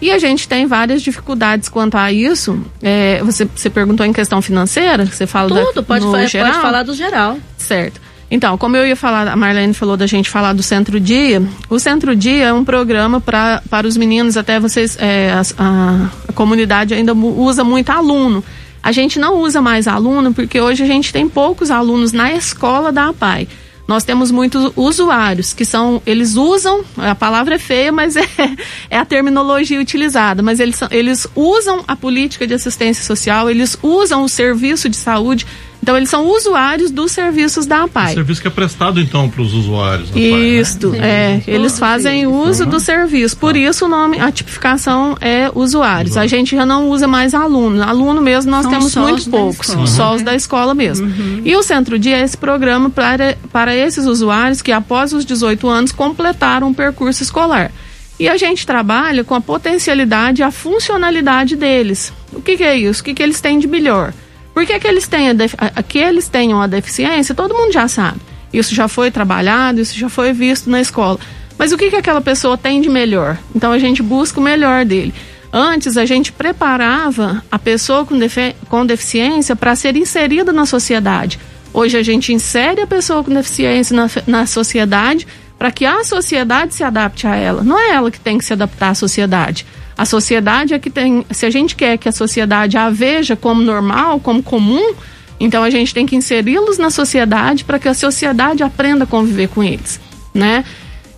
E 0.00 0.12
a 0.12 0.18
gente 0.20 0.46
tem 0.46 0.68
várias 0.68 1.02
dificuldades 1.02 1.68
quanto 1.68 1.96
a 1.96 2.12
isso. 2.12 2.64
É, 2.80 3.20
você, 3.24 3.44
você 3.44 3.68
perguntou 3.68 4.06
em 4.06 4.12
questão 4.12 4.40
financeira? 4.40 5.04
Você 5.04 5.26
fala 5.26 5.48
Tudo, 5.48 5.74
da, 5.74 5.82
pode, 5.82 6.06
pode 6.06 6.30
falar 6.60 6.84
do 6.84 6.94
geral. 6.94 7.36
Certo. 7.56 8.00
Então, 8.30 8.56
como 8.56 8.76
eu 8.76 8.86
ia 8.86 8.94
falar, 8.94 9.26
a 9.26 9.34
Marlene 9.34 9.74
falou 9.74 9.96
da 9.96 10.06
gente 10.06 10.30
falar 10.30 10.52
do 10.52 10.62
Centro 10.62 11.00
Dia. 11.00 11.42
O 11.68 11.80
Centro 11.80 12.14
Dia 12.14 12.44
é 12.44 12.52
um 12.52 12.64
programa 12.64 13.20
pra, 13.20 13.60
para 13.68 13.88
os 13.88 13.96
meninos, 13.96 14.36
até 14.36 14.60
vocês, 14.60 14.96
é, 15.00 15.32
a, 15.32 15.42
a, 15.58 16.10
a 16.28 16.32
comunidade 16.32 16.94
ainda 16.94 17.12
usa 17.12 17.64
muito 17.64 17.90
aluno. 17.90 18.44
A 18.80 18.92
gente 18.92 19.18
não 19.18 19.40
usa 19.40 19.60
mais 19.60 19.88
aluno 19.88 20.32
porque 20.32 20.60
hoje 20.60 20.84
a 20.84 20.86
gente 20.86 21.12
tem 21.12 21.28
poucos 21.28 21.70
alunos 21.70 22.12
na 22.12 22.32
escola 22.32 22.92
da 22.92 23.08
APAI. 23.08 23.48
Nós 23.88 24.04
temos 24.04 24.30
muitos 24.30 24.70
usuários 24.76 25.54
que 25.54 25.64
são, 25.64 26.02
eles 26.04 26.36
usam, 26.36 26.84
a 26.98 27.14
palavra 27.14 27.54
é 27.54 27.58
feia, 27.58 27.90
mas 27.90 28.16
é, 28.16 28.22
é 28.90 28.98
a 28.98 29.04
terminologia 29.06 29.80
utilizada, 29.80 30.42
mas 30.42 30.60
eles, 30.60 30.78
eles 30.90 31.26
usam 31.34 31.82
a 31.88 31.96
política 31.96 32.46
de 32.46 32.52
assistência 32.52 33.02
social, 33.02 33.48
eles 33.48 33.78
usam 33.82 34.24
o 34.24 34.28
serviço 34.28 34.90
de 34.90 34.96
saúde 34.96 35.46
então, 35.82 35.96
eles 35.96 36.10
são 36.10 36.26
usuários 36.26 36.90
dos 36.90 37.12
serviços 37.12 37.64
da 37.64 37.84
APAI. 37.84 38.10
O 38.10 38.14
serviço 38.14 38.42
que 38.42 38.48
é 38.48 38.50
prestado, 38.50 39.00
então, 39.00 39.28
para 39.28 39.40
os 39.40 39.54
usuários. 39.54 40.10
Isso, 40.14 40.90
né? 40.90 41.36
é. 41.36 41.42
Eles 41.46 41.78
fazem 41.78 42.26
uso 42.26 42.64
uhum. 42.64 42.70
do 42.70 42.80
serviço. 42.80 43.36
Por 43.36 43.52
tá. 43.52 43.58
isso, 43.58 43.86
o 43.86 43.88
nome, 43.88 44.20
a 44.20 44.30
tipificação 44.30 45.16
é 45.20 45.50
usuários. 45.54 46.16
A 46.16 46.26
gente 46.26 46.54
já 46.54 46.66
não 46.66 46.90
usa 46.90 47.06
mais 47.06 47.32
aluno. 47.32 47.82
Aluno 47.82 48.20
mesmo, 48.20 48.50
nós 48.50 48.62
são 48.62 48.72
temos 48.72 48.94
muito 48.96 49.30
poucos. 49.30 49.68
Uhum. 49.70 49.86
Só 49.86 50.14
os 50.14 50.22
da 50.22 50.34
escola 50.34 50.74
mesmo. 50.74 51.06
Uhum. 51.06 51.42
E 51.44 51.56
o 51.56 51.62
Centro 51.62 51.98
Dia 51.98 52.18
é 52.18 52.22
esse 52.22 52.36
programa 52.36 52.90
para, 52.90 53.38
para 53.52 53.74
esses 53.74 54.04
usuários 54.04 54.60
que, 54.60 54.72
após 54.72 55.12
os 55.12 55.24
18 55.24 55.68
anos, 55.68 55.92
completaram 55.92 56.68
um 56.68 56.74
percurso 56.74 57.22
escolar. 57.22 57.70
E 58.18 58.28
a 58.28 58.36
gente 58.36 58.66
trabalha 58.66 59.22
com 59.22 59.34
a 59.34 59.40
potencialidade 59.40 60.42
e 60.42 60.44
a 60.44 60.50
funcionalidade 60.50 61.54
deles. 61.54 62.12
O 62.32 62.42
que, 62.42 62.56
que 62.56 62.64
é 62.64 62.76
isso? 62.76 63.00
O 63.00 63.04
que, 63.04 63.14
que 63.14 63.22
eles 63.22 63.40
têm 63.40 63.60
de 63.60 63.68
melhor? 63.68 64.12
Porque 64.58 64.76
que 64.80 64.88
eles, 64.88 65.06
tenham 65.06 65.36
a, 65.56 65.82
que 65.84 65.98
eles 66.00 66.28
tenham 66.28 66.60
a 66.60 66.66
deficiência, 66.66 67.32
todo 67.32 67.54
mundo 67.54 67.72
já 67.72 67.86
sabe. 67.86 68.18
Isso 68.52 68.74
já 68.74 68.88
foi 68.88 69.08
trabalhado, 69.08 69.80
isso 69.80 69.96
já 69.96 70.08
foi 70.08 70.32
visto 70.32 70.68
na 70.68 70.80
escola. 70.80 71.16
Mas 71.56 71.70
o 71.70 71.78
que, 71.78 71.90
que 71.90 71.94
aquela 71.94 72.20
pessoa 72.20 72.58
tem 72.58 72.80
de 72.80 72.88
melhor? 72.88 73.38
Então 73.54 73.70
a 73.70 73.78
gente 73.78 74.02
busca 74.02 74.40
o 74.40 74.42
melhor 74.42 74.84
dele. 74.84 75.14
Antes 75.52 75.96
a 75.96 76.04
gente 76.04 76.32
preparava 76.32 77.40
a 77.48 77.56
pessoa 77.56 78.04
com, 78.04 78.16
com 78.68 78.84
deficiência 78.84 79.54
para 79.54 79.76
ser 79.76 79.94
inserida 79.94 80.52
na 80.52 80.66
sociedade. 80.66 81.38
Hoje 81.72 81.96
a 81.96 82.02
gente 82.02 82.32
insere 82.32 82.80
a 82.80 82.86
pessoa 82.86 83.22
com 83.22 83.32
deficiência 83.32 83.94
na, 83.94 84.10
na 84.26 84.44
sociedade 84.44 85.24
para 85.56 85.70
que 85.70 85.86
a 85.86 86.02
sociedade 86.02 86.74
se 86.74 86.82
adapte 86.82 87.28
a 87.28 87.36
ela. 87.36 87.62
Não 87.62 87.78
é 87.78 87.90
ela 87.92 88.10
que 88.10 88.18
tem 88.18 88.36
que 88.36 88.44
se 88.44 88.54
adaptar 88.54 88.88
à 88.88 88.94
sociedade. 88.96 89.64
A 89.98 90.04
sociedade 90.04 90.74
é 90.74 90.78
que 90.78 90.90
tem. 90.90 91.26
Se 91.32 91.44
a 91.44 91.50
gente 91.50 91.74
quer 91.74 91.98
que 91.98 92.08
a 92.08 92.12
sociedade 92.12 92.76
a 92.76 92.88
veja 92.88 93.34
como 93.34 93.60
normal, 93.60 94.20
como 94.20 94.40
comum, 94.40 94.94
então 95.40 95.64
a 95.64 95.70
gente 95.70 95.92
tem 95.92 96.06
que 96.06 96.14
inseri-los 96.14 96.78
na 96.78 96.88
sociedade 96.88 97.64
para 97.64 97.80
que 97.80 97.88
a 97.88 97.94
sociedade 97.94 98.62
aprenda 98.62 99.02
a 99.02 99.06
conviver 99.08 99.48
com 99.48 99.60
eles, 99.60 100.00
né? 100.32 100.64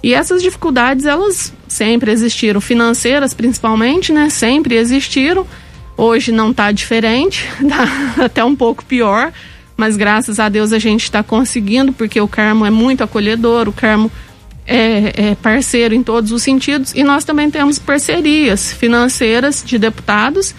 E 0.02 0.14
essas 0.14 0.40
dificuldades, 0.40 1.04
elas 1.04 1.52
sempre 1.68 2.10
existiram, 2.10 2.58
financeiras 2.58 3.34
principalmente, 3.34 4.14
né? 4.14 4.30
Sempre 4.30 4.76
existiram. 4.76 5.46
Hoje 5.94 6.32
não 6.32 6.50
está 6.50 6.72
diferente, 6.72 7.46
tá 7.68 8.25
até 8.25 8.42
um 8.42 8.56
pouco 8.56 8.82
pior, 8.82 9.30
mas 9.76 9.94
graças 9.99 10.40
a 10.40 10.49
Deus 10.49 10.72
a 10.72 10.78
gente 10.78 11.02
está 11.02 11.22
conseguindo, 11.22 11.92
porque 11.92 12.18
o 12.18 12.26
Carmo 12.26 12.64
é 12.64 12.70
muito 12.70 13.04
acolhedor, 13.04 13.68
o 13.68 13.72
Carmo 13.75 14.10
é, 14.67 15.31
é, 15.31 15.35
parceiro 15.35 15.95
em 15.95 16.02
todos 16.02 16.33
os 16.33 16.43
sentidos 16.43 16.93
e 16.95 17.02
nós 17.02 17.25
também 17.25 17.50
temos 17.50 17.79
parcerias 17.79 18.73
financeiras 18.73 19.62
de 19.64 19.79
deputados. 19.79 20.55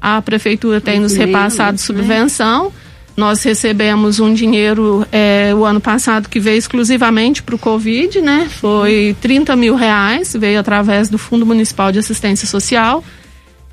A 0.00 0.22
prefeitura 0.22 0.80
tem 0.80 1.00
nos 1.00 1.14
repassado 1.14 1.72
né? 1.72 1.78
subvenção. 1.78 2.72
Nós 3.16 3.42
recebemos 3.42 4.20
um 4.20 4.32
dinheiro 4.32 5.04
é, 5.10 5.52
o 5.52 5.64
ano 5.64 5.80
passado 5.80 6.28
que 6.28 6.38
veio 6.38 6.56
exclusivamente 6.56 7.42
para 7.42 7.56
o 7.56 7.58
Covid, 7.58 8.20
né? 8.20 8.48
Foi 8.48 9.16
30 9.20 9.56
mil 9.56 9.74
reais, 9.74 10.36
veio 10.38 10.60
através 10.60 11.08
do 11.08 11.18
Fundo 11.18 11.44
Municipal 11.44 11.90
de 11.90 11.98
Assistência 11.98 12.46
Social. 12.46 13.02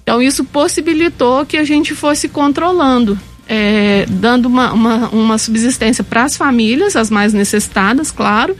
Então, 0.01 0.20
isso 0.20 0.44
possibilitou 0.44 1.46
que 1.46 1.58
a 1.58 1.63
gente 1.63 1.94
fosse 1.94 2.27
controlando, 2.27 3.20
é, 3.48 4.08
dando 4.10 4.48
uma, 4.48 4.74
uma, 4.74 5.10
uma 5.10 5.38
subsistência 5.38 6.03
para 6.03 6.24
as 6.24 6.36
famílias, 6.36 6.96
as 6.96 7.12
mais 7.12 7.32
necessitadas, 7.32 8.10
claro, 8.10 8.58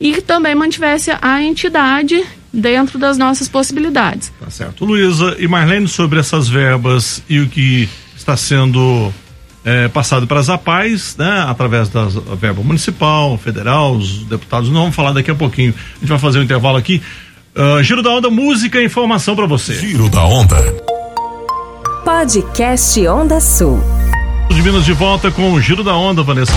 e 0.00 0.20
também 0.20 0.54
mantivesse 0.54 1.10
a 1.20 1.42
entidade 1.42 2.24
dentro 2.52 2.98
das 2.98 3.18
nossas 3.18 3.48
possibilidades. 3.48 4.32
Tá 4.40 4.50
certo. 4.50 4.84
Luísa 4.84 5.36
e 5.38 5.46
Marlene, 5.46 5.88
sobre 5.88 6.18
essas 6.18 6.48
verbas 6.48 7.22
e 7.28 7.40
o 7.40 7.48
que 7.48 7.88
está 8.16 8.36
sendo 8.36 9.12
é, 9.64 9.88
passado 9.88 10.26
para 10.26 10.40
as 10.40 10.48
APAES, 10.48 11.16
né, 11.16 11.44
através 11.48 11.88
da 11.88 12.04
verba 12.38 12.62
municipal, 12.62 13.36
federal, 13.36 13.96
os 13.96 14.24
deputados, 14.24 14.68
não 14.68 14.80
vamos 14.82 14.94
falar 14.94 15.12
daqui 15.12 15.30
a 15.30 15.34
pouquinho. 15.34 15.74
A 15.96 16.00
gente 16.00 16.08
vai 16.08 16.18
fazer 16.18 16.38
um 16.38 16.42
intervalo 16.42 16.76
aqui. 16.76 17.02
Uh, 17.54 17.82
Giro 17.82 18.02
da 18.02 18.10
Onda, 18.10 18.30
música 18.30 18.80
e 18.80 18.84
informação 18.84 19.34
para 19.34 19.46
você. 19.46 19.74
Giro 19.74 20.08
da 20.08 20.24
Onda. 20.24 20.56
Podcast 22.04 23.08
Onda 23.08 23.40
Sul. 23.40 23.82
Os 24.48 24.56
Minas 24.58 24.84
de 24.84 24.92
volta 24.92 25.30
com 25.30 25.52
o 25.52 25.60
Giro 25.60 25.82
da 25.82 25.96
Onda, 25.96 26.22
Vanessa. 26.22 26.52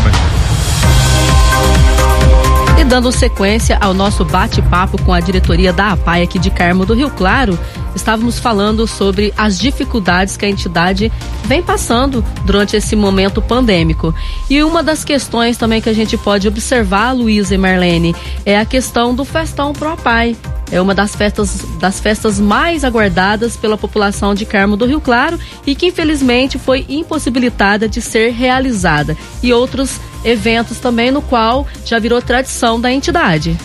Dando 2.90 3.12
sequência 3.12 3.78
ao 3.80 3.94
nosso 3.94 4.26
bate-papo 4.26 5.00
com 5.04 5.14
a 5.14 5.20
diretoria 5.20 5.72
da 5.72 5.92
APAI 5.92 6.24
aqui 6.24 6.40
de 6.40 6.50
Carmo 6.50 6.88
do 6.88 6.96
Rio 6.96 7.12
Claro, 7.12 7.58
estávamos 7.96 8.40
falando 8.40 8.88
sobre 8.88 9.32
as 9.38 9.60
dificuldades 9.60 10.36
que 10.36 10.44
a 10.44 10.50
entidade 10.50 11.12
vem 11.46 11.62
passando 11.62 12.26
durante 12.46 12.76
esse 12.76 12.96
momento 12.96 13.44
pandêmico. 13.44 14.12
E 14.50 14.64
uma 14.64 14.82
das 14.82 15.04
questões 15.04 15.56
também 15.56 15.80
que 15.80 15.90
a 15.90 15.94
gente 15.94 16.18
pode 16.18 16.48
observar, 16.48 17.12
Luísa 17.12 17.54
e 17.54 17.60
Marlene, 17.60 18.16
é 18.44 18.58
a 18.58 18.66
questão 18.66 19.14
do 19.14 19.24
festão 19.24 19.72
pro 19.72 19.96
pai. 19.96 20.36
É 20.72 20.80
uma 20.80 20.94
das 20.94 21.16
festas, 21.16 21.66
das 21.80 22.00
festas 22.00 22.40
mais 22.40 22.84
aguardadas 22.84 23.58
pela 23.58 23.78
população 23.78 24.36
de 24.36 24.46
Carmo 24.46 24.78
do 24.78 24.86
Rio 24.86 25.02
Claro 25.02 25.40
e 25.66 25.74
que 25.74 25.88
infelizmente 25.88 26.60
foi 26.60 26.86
impossibilitada 26.88 27.88
de 27.88 28.02
ser 28.02 28.32
realizada. 28.32 29.18
E 29.42 29.52
outros 29.52 30.00
eventos 30.24 30.80
também 30.80 31.12
no 31.12 31.22
qual 31.22 31.66
já 31.86 31.98
virou 31.98 32.22
tradição 32.22 32.80
da 32.80 32.92
entidade. 32.92 33.58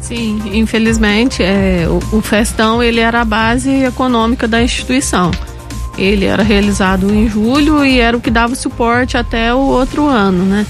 Sim, 0.00 0.40
infelizmente, 0.52 1.42
é, 1.42 1.86
o, 1.88 2.18
o 2.18 2.20
festão 2.20 2.82
ele 2.82 3.00
era 3.00 3.22
a 3.22 3.24
base 3.24 3.70
econômica 3.84 4.46
da 4.46 4.62
instituição. 4.62 5.30
Ele 5.96 6.26
era 6.26 6.42
realizado 6.42 7.14
em 7.14 7.28
julho 7.28 7.84
e 7.84 8.00
era 8.00 8.16
o 8.16 8.20
que 8.20 8.30
dava 8.30 8.54
suporte 8.54 9.16
até 9.16 9.54
o 9.54 9.58
outro 9.60 10.06
ano, 10.06 10.44
né? 10.44 10.66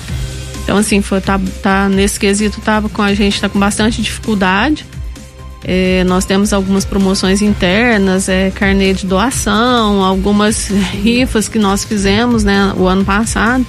Então, 0.62 0.76
assim, 0.76 1.02
foi, 1.02 1.20
tá, 1.20 1.40
tá, 1.62 1.88
nesse 1.88 2.18
quesito 2.18 2.60
tava 2.60 2.88
com 2.88 3.02
a 3.02 3.12
gente, 3.12 3.40
tá 3.40 3.48
com 3.48 3.58
bastante 3.58 4.00
dificuldade. 4.00 4.86
É, 5.64 6.04
nós 6.04 6.26
temos 6.26 6.52
algumas 6.52 6.84
promoções 6.84 7.40
internas, 7.40 8.28
é, 8.28 8.50
carnê 8.50 8.92
de 8.92 9.06
doação, 9.06 10.02
algumas 10.04 10.68
rifas 10.68 11.48
que 11.48 11.58
nós 11.58 11.84
fizemos, 11.84 12.44
né, 12.44 12.72
o 12.76 12.86
ano 12.86 13.04
passado. 13.04 13.64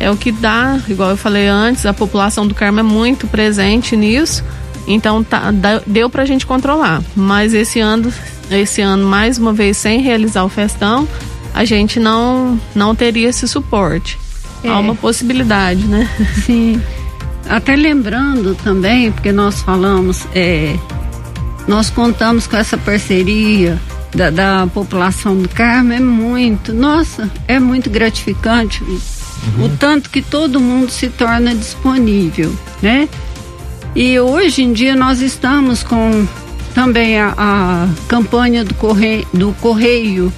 É 0.00 0.10
o 0.10 0.16
que 0.16 0.30
dá, 0.30 0.80
igual 0.88 1.10
eu 1.10 1.16
falei 1.16 1.48
antes, 1.48 1.86
a 1.86 1.92
população 1.94 2.46
do 2.46 2.54
Carmo 2.54 2.80
é 2.80 2.82
muito 2.82 3.26
presente 3.26 3.96
nisso. 3.96 4.44
Então 4.86 5.22
tá, 5.22 5.52
deu 5.86 6.08
pra 6.08 6.24
gente 6.24 6.46
controlar. 6.46 7.02
Mas 7.14 7.52
esse 7.52 7.80
ano, 7.80 8.12
esse 8.50 8.80
ano, 8.80 9.06
mais 9.06 9.38
uma 9.38 9.52
vez, 9.52 9.76
sem 9.76 10.00
realizar 10.00 10.44
o 10.44 10.48
festão, 10.48 11.06
a 11.52 11.64
gente 11.64 11.98
não, 12.00 12.58
não 12.74 12.94
teria 12.94 13.28
esse 13.28 13.46
suporte. 13.46 14.18
É. 14.62 14.68
Há 14.68 14.78
uma 14.78 14.94
possibilidade, 14.94 15.84
né? 15.84 16.08
Sim. 16.46 16.80
Até 17.48 17.76
lembrando 17.76 18.54
também, 18.56 19.10
porque 19.10 19.32
nós 19.32 19.62
falamos, 19.62 20.26
é, 20.34 20.76
nós 21.68 21.90
contamos 21.90 22.46
com 22.46 22.56
essa 22.56 22.78
parceria 22.78 23.78
da, 24.14 24.30
da, 24.30 24.66
população 24.66 25.36
do 25.36 25.48
Carmo, 25.48 25.92
é 25.92 26.00
muito, 26.00 26.72
nossa, 26.72 27.30
é 27.46 27.60
muito 27.60 27.90
gratificante 27.90 28.82
uhum. 28.82 29.66
o 29.66 29.68
tanto 29.76 30.08
que 30.08 30.22
todo 30.22 30.58
mundo 30.58 30.90
se 30.90 31.10
torna 31.10 31.54
disponível, 31.54 32.52
né? 32.82 33.06
E 33.94 34.18
hoje 34.18 34.62
em 34.62 34.72
dia 34.72 34.96
nós 34.96 35.20
estamos 35.20 35.82
com 35.82 36.26
também 36.74 37.18
a, 37.18 37.34
a 37.36 37.88
campanha 38.08 38.64
do 38.64 38.74
correio, 38.74 39.26
do 39.34 39.52
correio, 39.60 40.32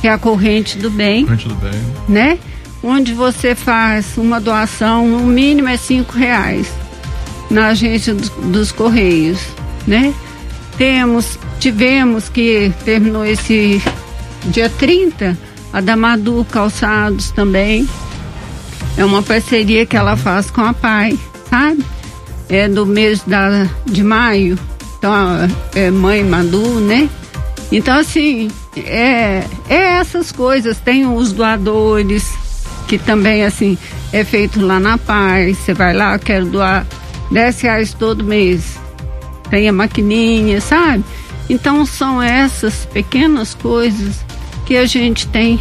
que 0.00 0.08
é 0.08 0.12
a 0.12 0.18
corrente 0.18 0.78
do 0.78 0.90
bem. 0.90 1.24
Corrente 1.24 1.48
do 1.48 1.54
bem. 1.56 1.80
Né? 2.08 2.38
Onde 2.82 3.12
você 3.12 3.54
faz 3.54 4.16
uma 4.16 4.40
doação, 4.40 5.04
o 5.16 5.26
mínimo 5.26 5.68
é 5.68 5.76
cinco 5.76 6.16
reais 6.16 6.66
na 7.50 7.68
agência 7.68 8.14
dos, 8.14 8.30
dos 8.30 8.72
Correios, 8.72 9.38
né? 9.86 10.12
Temos, 10.76 11.38
tivemos 11.60 12.28
que 12.28 12.72
terminou 12.84 13.24
esse 13.24 13.82
dia 14.46 14.68
30, 14.68 15.36
a 15.72 15.80
da 15.80 15.96
Madu 15.96 16.46
Calçados 16.50 17.30
também. 17.30 17.88
É 18.96 19.04
uma 19.04 19.22
parceria 19.22 19.86
que 19.86 19.96
ela 19.96 20.16
faz 20.16 20.50
com 20.50 20.62
a 20.62 20.74
PAI, 20.74 21.18
sabe? 21.48 21.84
é 22.52 22.68
do 22.68 22.84
mês 22.84 23.22
da, 23.26 23.66
de 23.86 24.02
maio, 24.02 24.58
então 24.98 25.12
é 25.74 25.90
mãe 25.90 26.22
Madu, 26.22 26.80
né? 26.80 27.08
Então 27.70 27.98
assim, 27.98 28.50
é, 28.76 29.42
é 29.70 29.98
essas 29.98 30.30
coisas, 30.30 30.76
tem 30.78 31.06
os 31.06 31.32
doadores, 31.32 32.30
que 32.86 32.98
também 32.98 33.42
assim, 33.42 33.78
é 34.12 34.22
feito 34.22 34.60
lá 34.60 34.78
na 34.78 34.98
paz, 34.98 35.56
você 35.58 35.72
vai 35.72 35.94
lá, 35.94 36.18
quero 36.18 36.44
doar 36.44 36.86
10 37.30 37.60
reais 37.62 37.94
todo 37.94 38.22
mês. 38.22 38.71
Tem 39.52 39.68
a 39.68 39.72
maquininha, 39.72 40.62
sabe? 40.62 41.04
Então 41.46 41.84
são 41.84 42.22
essas 42.22 42.86
pequenas 42.86 43.52
coisas 43.52 44.24
que 44.64 44.74
a 44.74 44.86
gente 44.86 45.28
tem 45.28 45.60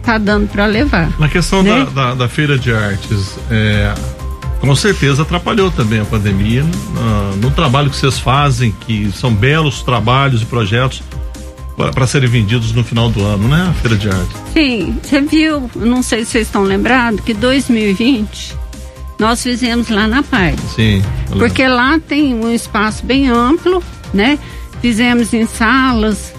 tá 0.00 0.16
dando 0.16 0.46
para 0.46 0.64
levar. 0.66 1.10
Na 1.18 1.28
questão 1.28 1.60
né? 1.60 1.84
da, 1.86 1.90
da, 1.90 2.14
da, 2.14 2.28
feira 2.28 2.56
de 2.56 2.72
artes, 2.72 3.36
é, 3.50 3.92
com 4.60 4.72
certeza 4.76 5.22
atrapalhou 5.22 5.72
também 5.72 5.98
a 5.98 6.04
pandemia 6.04 6.62
uh, 6.62 7.36
no 7.38 7.50
trabalho 7.50 7.90
que 7.90 7.96
vocês 7.96 8.16
fazem, 8.16 8.72
que 8.86 9.10
são 9.10 9.34
belos 9.34 9.82
trabalhos 9.82 10.42
e 10.42 10.46
projetos 10.46 11.02
para 11.76 12.06
serem 12.06 12.28
vendidos 12.28 12.70
no 12.70 12.84
final 12.84 13.10
do 13.10 13.24
ano, 13.24 13.48
né? 13.48 13.66
A 13.70 13.74
Feira 13.74 13.96
de 13.96 14.08
Arte. 14.08 14.30
Sim, 14.52 15.00
você 15.02 15.20
viu, 15.20 15.68
não 15.74 16.00
sei 16.00 16.24
se 16.24 16.30
vocês 16.30 16.46
estão 16.46 16.62
lembrados, 16.62 17.18
que 17.18 17.34
2020 17.34 18.61
nós 19.18 19.42
fizemos 19.42 19.88
lá 19.88 20.06
na 20.08 20.22
Paz. 20.22 20.58
Sim. 20.74 21.02
Porque 21.30 21.66
lá 21.66 21.98
tem 21.98 22.34
um 22.34 22.52
espaço 22.52 23.04
bem 23.04 23.28
amplo, 23.28 23.82
né? 24.12 24.38
Fizemos 24.80 25.32
em 25.32 25.46
salas, 25.46 26.34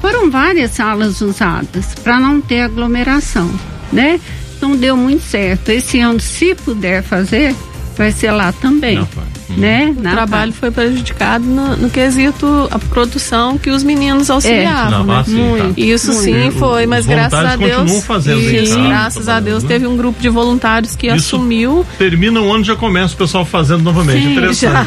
foram 0.00 0.30
várias 0.30 0.72
salas 0.72 1.20
usadas 1.20 1.94
para 2.02 2.18
não 2.18 2.40
ter 2.40 2.62
aglomeração, 2.62 3.48
né? 3.92 4.20
Então 4.56 4.76
deu 4.76 4.96
muito 4.96 5.22
certo. 5.22 5.68
Esse 5.70 6.00
ano, 6.00 6.18
se 6.18 6.54
puder 6.54 7.02
fazer, 7.02 7.54
vai 7.98 8.12
ser 8.12 8.30
lá 8.30 8.52
também. 8.52 8.96
Não, 8.96 9.08
né? 9.56 9.92
O 9.96 10.00
trabalho 10.00 10.52
foi 10.52 10.70
prejudicado 10.70 11.44
no, 11.44 11.76
no, 11.76 11.90
quesito 11.90 12.68
a 12.70 12.78
produção 12.78 13.58
que 13.58 13.70
os 13.70 13.82
meninos 13.82 14.30
auxiliavam. 14.30 15.02
É. 15.02 15.16
Né? 15.16 15.24
sim, 15.24 15.34
muito, 15.34 15.74
tá. 15.74 15.80
Isso 15.80 16.12
muito. 16.12 16.22
sim 16.22 16.50
foi, 16.52 16.86
mas 16.86 17.04
graças 17.04 17.44
a 17.44 17.56
Deus. 17.56 18.04
Fazendo 18.04 18.40
isso, 18.40 18.80
graças 18.80 19.28
a 19.28 19.40
Deus 19.40 19.64
né? 19.64 19.68
teve 19.68 19.86
um 19.86 19.96
grupo 19.96 20.20
de 20.20 20.28
voluntários 20.28 20.94
que 20.94 21.08
isso 21.08 21.36
assumiu. 21.36 21.84
Termina 21.98 22.40
o 22.40 22.52
ano 22.52 22.62
já 22.62 22.76
começa 22.76 23.14
o 23.14 23.16
pessoal 23.16 23.44
fazendo 23.44 23.82
novamente. 23.82 24.22
Sim, 24.22 24.32
Interessante. 24.32 24.86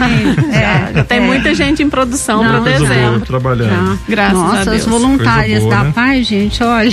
Já, 0.49 0.55
é, 0.55 0.93
já 0.93 1.03
tem 1.03 1.17
é. 1.17 1.21
muita 1.21 1.53
gente 1.53 1.83
em 1.83 1.89
produção 1.89 2.39
para 2.39 2.59
dezembro. 2.59 3.21
trabalhando. 3.21 3.97
Já. 3.97 3.97
Graças 4.07 4.37
Nossa, 4.37 4.61
a 4.61 4.63
Deus. 4.63 4.77
as 4.77 4.85
voluntárias 4.85 5.63
boa, 5.63 5.75
da 5.75 5.83
né? 5.83 5.91
Paz, 5.93 6.27
gente, 6.27 6.63
olha, 6.63 6.91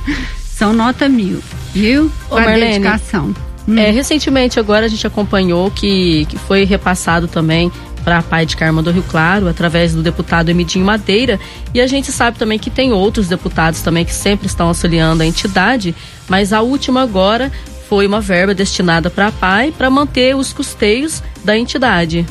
são 0.48 0.72
nota 0.72 1.08
mil. 1.08 1.40
Viu? 1.74 2.10
Ô, 2.30 2.36
a 2.36 2.40
Marlene, 2.40 2.78
dedicação. 2.78 3.34
Hum. 3.68 3.78
É, 3.78 3.90
recentemente 3.90 4.58
agora 4.58 4.86
a 4.86 4.88
gente 4.88 5.06
acompanhou 5.06 5.70
que, 5.70 6.24
que 6.26 6.38
foi 6.38 6.64
repassado 6.64 7.28
também 7.28 7.70
para 8.02 8.18
a 8.18 8.22
Pai 8.22 8.46
de 8.46 8.56
Carmo 8.56 8.80
do 8.80 8.90
Rio 8.90 9.04
Claro, 9.06 9.46
através 9.46 9.94
do 9.94 10.02
deputado 10.02 10.48
Emidinho 10.48 10.86
Madeira. 10.86 11.38
E 11.74 11.80
a 11.80 11.86
gente 11.86 12.10
sabe 12.10 12.38
também 12.38 12.58
que 12.58 12.70
tem 12.70 12.90
outros 12.90 13.28
deputados 13.28 13.82
também 13.82 14.04
que 14.06 14.14
sempre 14.14 14.46
estão 14.46 14.68
auxiliando 14.68 15.22
a 15.22 15.26
entidade, 15.26 15.94
mas 16.26 16.54
a 16.54 16.62
última 16.62 17.02
agora 17.02 17.52
foi 17.86 18.06
uma 18.06 18.20
verba 18.20 18.54
destinada 18.54 19.10
para 19.10 19.26
a 19.26 19.32
Pai 19.32 19.74
para 19.76 19.90
manter 19.90 20.34
os 20.34 20.52
custeios 20.52 21.22
da 21.44 21.58
entidade. 21.58 22.24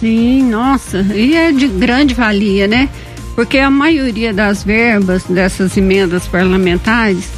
Sim, 0.00 0.44
nossa, 0.44 1.00
e 1.14 1.34
é 1.34 1.52
de 1.52 1.68
grande 1.68 2.14
valia, 2.14 2.66
né? 2.66 2.88
Porque 3.34 3.58
a 3.58 3.70
maioria 3.70 4.32
das 4.32 4.64
verbas 4.64 5.24
dessas 5.24 5.76
emendas 5.76 6.26
parlamentares 6.26 7.28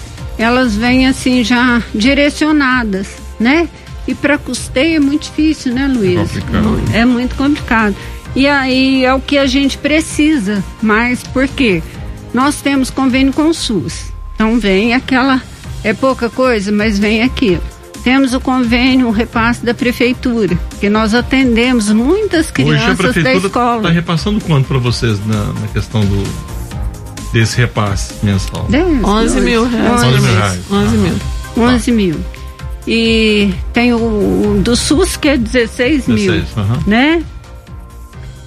elas 0.40 0.74
vêm 0.74 1.06
assim 1.06 1.44
já 1.44 1.82
direcionadas, 1.94 3.08
né? 3.40 3.68
E 4.06 4.14
para 4.14 4.38
custeio 4.38 4.96
é 4.96 5.00
muito 5.00 5.22
difícil, 5.22 5.74
né, 5.74 5.86
Luiz? 5.86 6.30
É, 6.92 6.98
é 6.98 7.04
muito 7.04 7.34
complicado. 7.34 7.96
E 8.34 8.46
aí 8.46 9.04
é 9.04 9.12
o 9.12 9.20
que 9.20 9.38
a 9.38 9.46
gente 9.46 9.76
precisa, 9.78 10.62
mas 10.80 11.22
por 11.22 11.48
quê? 11.48 11.82
Nós 12.32 12.60
temos 12.60 12.90
convênio 12.90 13.32
com 13.32 13.48
o 13.48 13.54
SUS. 13.54 14.12
Então 14.34 14.58
vem 14.58 14.94
aquela, 14.94 15.42
é 15.82 15.92
pouca 15.92 16.30
coisa, 16.30 16.70
mas 16.70 16.98
vem 16.98 17.22
aquilo. 17.22 17.62
Temos 18.04 18.32
o 18.32 18.40
convênio, 18.40 19.08
o 19.08 19.10
repasse 19.10 19.64
da 19.64 19.74
prefeitura, 19.74 20.58
que 20.78 20.88
nós 20.88 21.12
atendemos 21.12 21.90
muitas 21.90 22.50
crianças 22.50 22.82
Hoje 22.82 22.92
a 22.92 22.96
prefeitura 22.96 23.40
da 23.40 23.46
escola. 23.46 23.76
Está 23.76 23.90
repassando 23.90 24.40
quanto 24.40 24.68
para 24.68 24.78
vocês 24.78 25.18
na, 25.26 25.52
na 25.52 25.68
questão 25.68 26.00
do, 26.00 26.22
desse 27.32 27.58
repasse 27.58 28.14
mensal? 28.22 28.64
10, 28.70 29.04
11 29.04 29.40
mil 29.40 29.68
reais. 29.68 30.02
11 30.02 30.20
mil 30.20 30.34
reais. 30.34 30.60
11 30.70 30.96
mil. 30.96 31.14
11 31.58 31.92
mil. 31.92 32.39
E 32.86 33.54
tem 33.72 33.92
o, 33.92 33.98
o, 33.98 34.60
do 34.62 34.74
SUS 34.74 35.16
que 35.16 35.28
é 35.28 35.36
16, 35.36 36.06
16 36.06 36.08
mil, 36.08 36.34
uhum. 36.34 36.82
né? 36.86 37.22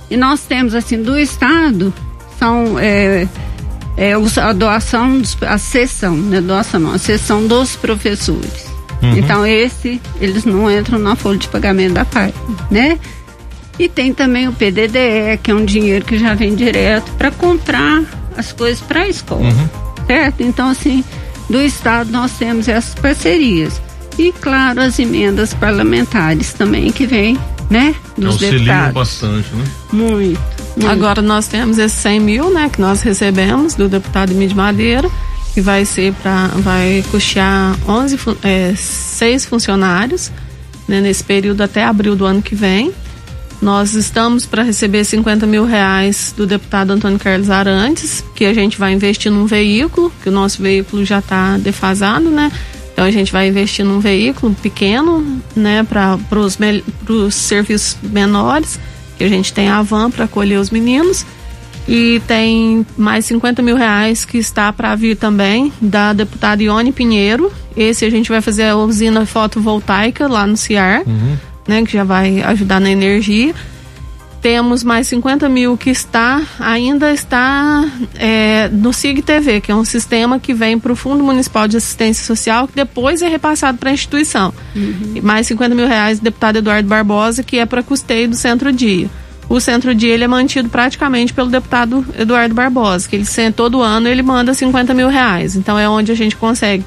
E 0.09 0.17
nós 0.17 0.41
temos 0.41 0.75
assim 0.75 1.01
do 1.01 1.17
estado 1.17 1.93
são 2.37 2.77
é, 2.79 3.27
é, 3.95 4.13
a 4.13 4.53
doação, 4.53 5.21
a 5.41 5.57
sessão, 5.57 6.15
né? 6.15 6.41
Doação 6.41 6.79
não, 6.79 6.93
a 6.93 6.97
sessão 6.97 7.47
dos 7.47 7.75
professores. 7.75 8.65
Uhum. 9.01 9.17
Então 9.17 9.45
esse 9.45 10.01
eles 10.19 10.45
não 10.45 10.69
entram 10.69 10.97
na 10.97 11.15
folha 11.15 11.37
de 11.37 11.47
pagamento 11.47 11.93
da 11.93 12.05
PAI, 12.05 12.33
né? 12.71 12.99
E 13.77 13.89
tem 13.89 14.13
também 14.13 14.47
o 14.47 14.53
PDDE, 14.53 15.39
que 15.41 15.51
é 15.51 15.53
um 15.53 15.65
dinheiro 15.65 16.05
que 16.05 16.17
já 16.17 16.33
vem 16.33 16.55
direto 16.55 17.11
para 17.13 17.31
comprar 17.31 18.03
as 18.37 18.51
coisas 18.51 18.81
para 18.81 19.01
a 19.01 19.07
escola, 19.07 19.41
uhum. 19.41 19.69
certo? 20.05 20.43
Então, 20.43 20.69
assim, 20.69 21.03
do 21.49 21.61
Estado 21.61 22.11
nós 22.11 22.31
temos 22.33 22.67
essas 22.67 22.93
parcerias. 22.95 23.81
E, 24.17 24.31
claro, 24.31 24.81
as 24.81 24.99
emendas 24.99 25.53
parlamentares 25.53 26.53
também 26.53 26.91
que 26.91 27.05
vêm, 27.05 27.37
né? 27.69 27.95
Dos 28.17 28.33
Auxiliam 28.33 28.51
deputados. 28.51 28.93
bastante, 28.93 29.55
né? 29.55 29.65
Muito. 29.91 30.39
Hum. 30.77 30.87
Agora 30.87 31.21
nós 31.21 31.47
temos 31.47 31.77
esses 31.77 31.97
100 31.99 32.19
mil, 32.19 32.53
né, 32.53 32.69
que 32.69 32.81
nós 32.81 33.01
recebemos 33.01 33.75
do 33.75 33.87
deputado 33.87 34.31
Emílio 34.31 34.55
Madeira, 34.55 35.09
que 35.53 35.61
vai 35.61 35.85
ser 35.85 36.13
para 36.13 36.47
vai 36.47 37.03
custear 37.11 37.75
11 37.87 38.17
é, 38.43 38.73
seis 38.75 39.45
funcionários 39.45 40.31
né, 40.87 40.99
nesse 40.99 41.23
período 41.23 41.61
até 41.61 41.83
abril 41.83 42.15
do 42.15 42.25
ano 42.25 42.41
que 42.41 42.55
vem. 42.55 42.91
Nós 43.61 43.93
estamos 43.93 44.45
para 44.45 44.61
receber 44.61 45.05
50 45.05 45.45
mil 45.45 45.63
reais 45.63 46.33
do 46.35 46.45
deputado 46.45 46.91
Antônio 46.91 47.17
Carlos 47.17 47.49
Arantes, 47.49 48.23
que 48.35 48.45
a 48.45 48.53
gente 48.53 48.77
vai 48.77 48.91
investir 48.91 49.31
num 49.31 49.45
veículo, 49.45 50.11
que 50.21 50.27
o 50.27 50.31
nosso 50.31 50.61
veículo 50.61 51.05
já 51.05 51.19
está 51.19 51.57
defasado, 51.57 52.29
né? 52.29 52.51
Então 52.93 53.03
a 53.03 53.11
gente 53.11 53.31
vai 53.31 53.47
investir 53.47 53.83
num 53.83 53.99
veículo 53.99 54.55
pequeno, 54.61 55.41
né, 55.55 55.83
para 55.83 56.17
os 56.39 57.35
serviços 57.35 57.97
menores, 58.03 58.79
que 59.17 59.23
a 59.23 59.27
gente 59.27 59.51
tem 59.51 59.67
a 59.67 59.81
van 59.81 60.09
para 60.11 60.25
acolher 60.25 60.59
os 60.59 60.69
meninos. 60.69 61.25
E 61.87 62.21
tem 62.27 62.85
mais 62.97 63.25
50 63.25 63.61
mil 63.61 63.75
reais 63.75 64.23
que 64.23 64.37
está 64.37 64.71
para 64.71 64.95
vir 64.95 65.17
também 65.17 65.73
da 65.81 66.13
deputada 66.13 66.63
Ione 66.63 66.93
Pinheiro. 66.93 67.51
Esse 67.75 68.05
a 68.05 68.09
gente 68.09 68.29
vai 68.29 68.39
fazer 68.39 68.65
a 68.69 68.75
usina 68.77 69.25
fotovoltaica 69.25 70.27
lá 70.27 70.47
no 70.47 70.55
CIAR, 70.55 71.01
uhum. 71.05 71.35
né? 71.67 71.83
Que 71.83 71.91
já 71.91 72.05
vai 72.05 72.41
ajudar 72.41 72.79
na 72.79 72.89
energia. 72.89 73.53
Temos 74.43 74.83
mais 74.83 75.07
50 75.07 75.47
mil 75.47 75.77
que 75.77 75.89
está, 75.89 76.41
ainda 76.59 77.13
está 77.13 77.89
é, 78.15 78.67
no 78.67 78.91
SIG 78.91 79.21
TV, 79.21 79.61
que 79.61 79.71
é 79.71 79.75
um 79.75 79.85
sistema 79.85 80.37
que 80.37 80.53
vem 80.53 80.77
para 80.77 80.91
o 80.91 80.97
Fundo 80.97 81.23
Municipal 81.23 81.65
de 81.65 81.77
Assistência 81.77 82.25
Social, 82.25 82.67
que 82.67 82.75
depois 82.75 83.21
é 83.21 83.29
repassado 83.29 83.77
para 83.77 83.89
a 83.89 83.93
instituição. 83.93 84.53
Uhum. 84.75 85.13
E 85.15 85.21
mais 85.21 85.47
50 85.47 85.73
mil 85.73 85.87
reais 85.87 86.19
do 86.19 86.25
deputado 86.25 86.57
Eduardo 86.57 86.89
Barbosa, 86.89 87.41
que 87.41 87.57
é 87.57 87.65
para 87.65 87.81
custeio 87.81 88.27
do 88.27 88.35
centro-dia 88.35 89.09
o 89.49 89.59
centro-dia 89.59 90.13
ele 90.13 90.23
é 90.23 90.27
mantido 90.27 90.69
praticamente 90.69 91.33
pelo 91.33 91.49
deputado 91.49 92.05
Eduardo 92.17 92.55
Barbosa, 92.55 93.07
que 93.07 93.15
ele 93.15 93.25
todo 93.55 93.81
ano 93.81 94.07
ele 94.07 94.23
manda 94.23 94.53
50 94.53 94.93
mil 94.93 95.09
reais. 95.09 95.55
Então 95.55 95.77
é 95.77 95.87
onde 95.87 96.11
a 96.11 96.15
gente 96.15 96.35
consegue 96.35 96.83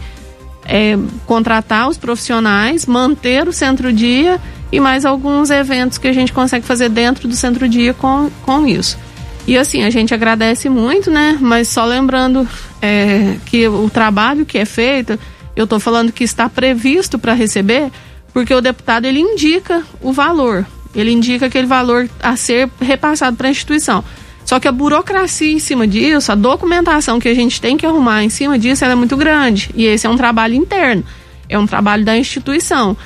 é, 0.65 0.99
contratar 1.27 1.89
os 1.89 1.97
profissionais, 1.97 2.87
manter 2.87 3.47
o 3.47 3.53
centro-dia 3.53 4.41
e 4.71 4.81
mais 4.81 5.05
alguns 5.05 5.51
eventos 5.51 5.99
que 5.99 6.09
a 6.09 6.13
gente 6.13 6.33
consegue 6.33 6.67
fazer 6.67 6.89
dentro 6.89 7.29
do 7.29 7.37
centro-dia 7.37 7.95
com, 7.95 8.31
com 8.43 8.67
isso. 8.67 8.99
E 9.47 9.57
assim, 9.57 9.85
a 9.85 9.91
gente 9.91 10.13
agradece 10.13 10.69
muito, 10.69 11.11
né? 11.11 11.39
Mas 11.41 11.69
só 11.69 11.85
lembrando 11.85 12.49
é, 12.83 13.37
que 13.47 13.69
o 13.69 13.89
trabalho 13.89 14.45
que 14.45 14.59
é 14.59 14.65
feito, 14.65 15.19
eu 15.55 15.65
estou 15.65 15.79
falando 15.79 16.11
que 16.11 16.25
está 16.25 16.49
previsto 16.49 17.19
para 17.19 17.33
receber, 17.33 17.91
porque 18.33 18.53
o 18.53 18.61
deputado 18.61 19.05
ele 19.05 19.21
indica 19.21 19.85
o 20.01 20.13
valor. 20.13 20.67
Ele 20.95 21.13
indica 21.13 21.47
aquele 21.47 21.67
valor 21.67 22.09
a 22.21 22.35
ser 22.37 22.69
repassado 22.81 23.37
para 23.37 23.47
a 23.49 23.51
instituição. 23.51 24.03
Só 24.45 24.59
que 24.59 24.69
a 24.69 24.73
burocracia 24.73 25.53
em 25.53 25.59
cima 25.59 25.87
disso, 25.87 26.33
a 26.33 26.35
documentação 26.35 27.19
que 27.19 27.29
a 27.29 27.35
gente 27.35 27.61
tem 27.61 27.77
que 27.77 27.85
arrumar 27.85 28.23
em 28.25 28.29
cima 28.29 28.59
disso, 28.59 28.85
é 28.85 28.95
muito 28.95 29.17
grande. 29.17 29.71
E 29.75 29.85
esse 29.85 30.07
é 30.07 30.11
um 30.11 30.17
trabalho 30.17 30.55
interno, 30.55 31.05
é 31.49 31.59
um 31.59 31.67
trabalho 31.67 32.05
da 32.05 32.17
instituição. 32.17 32.97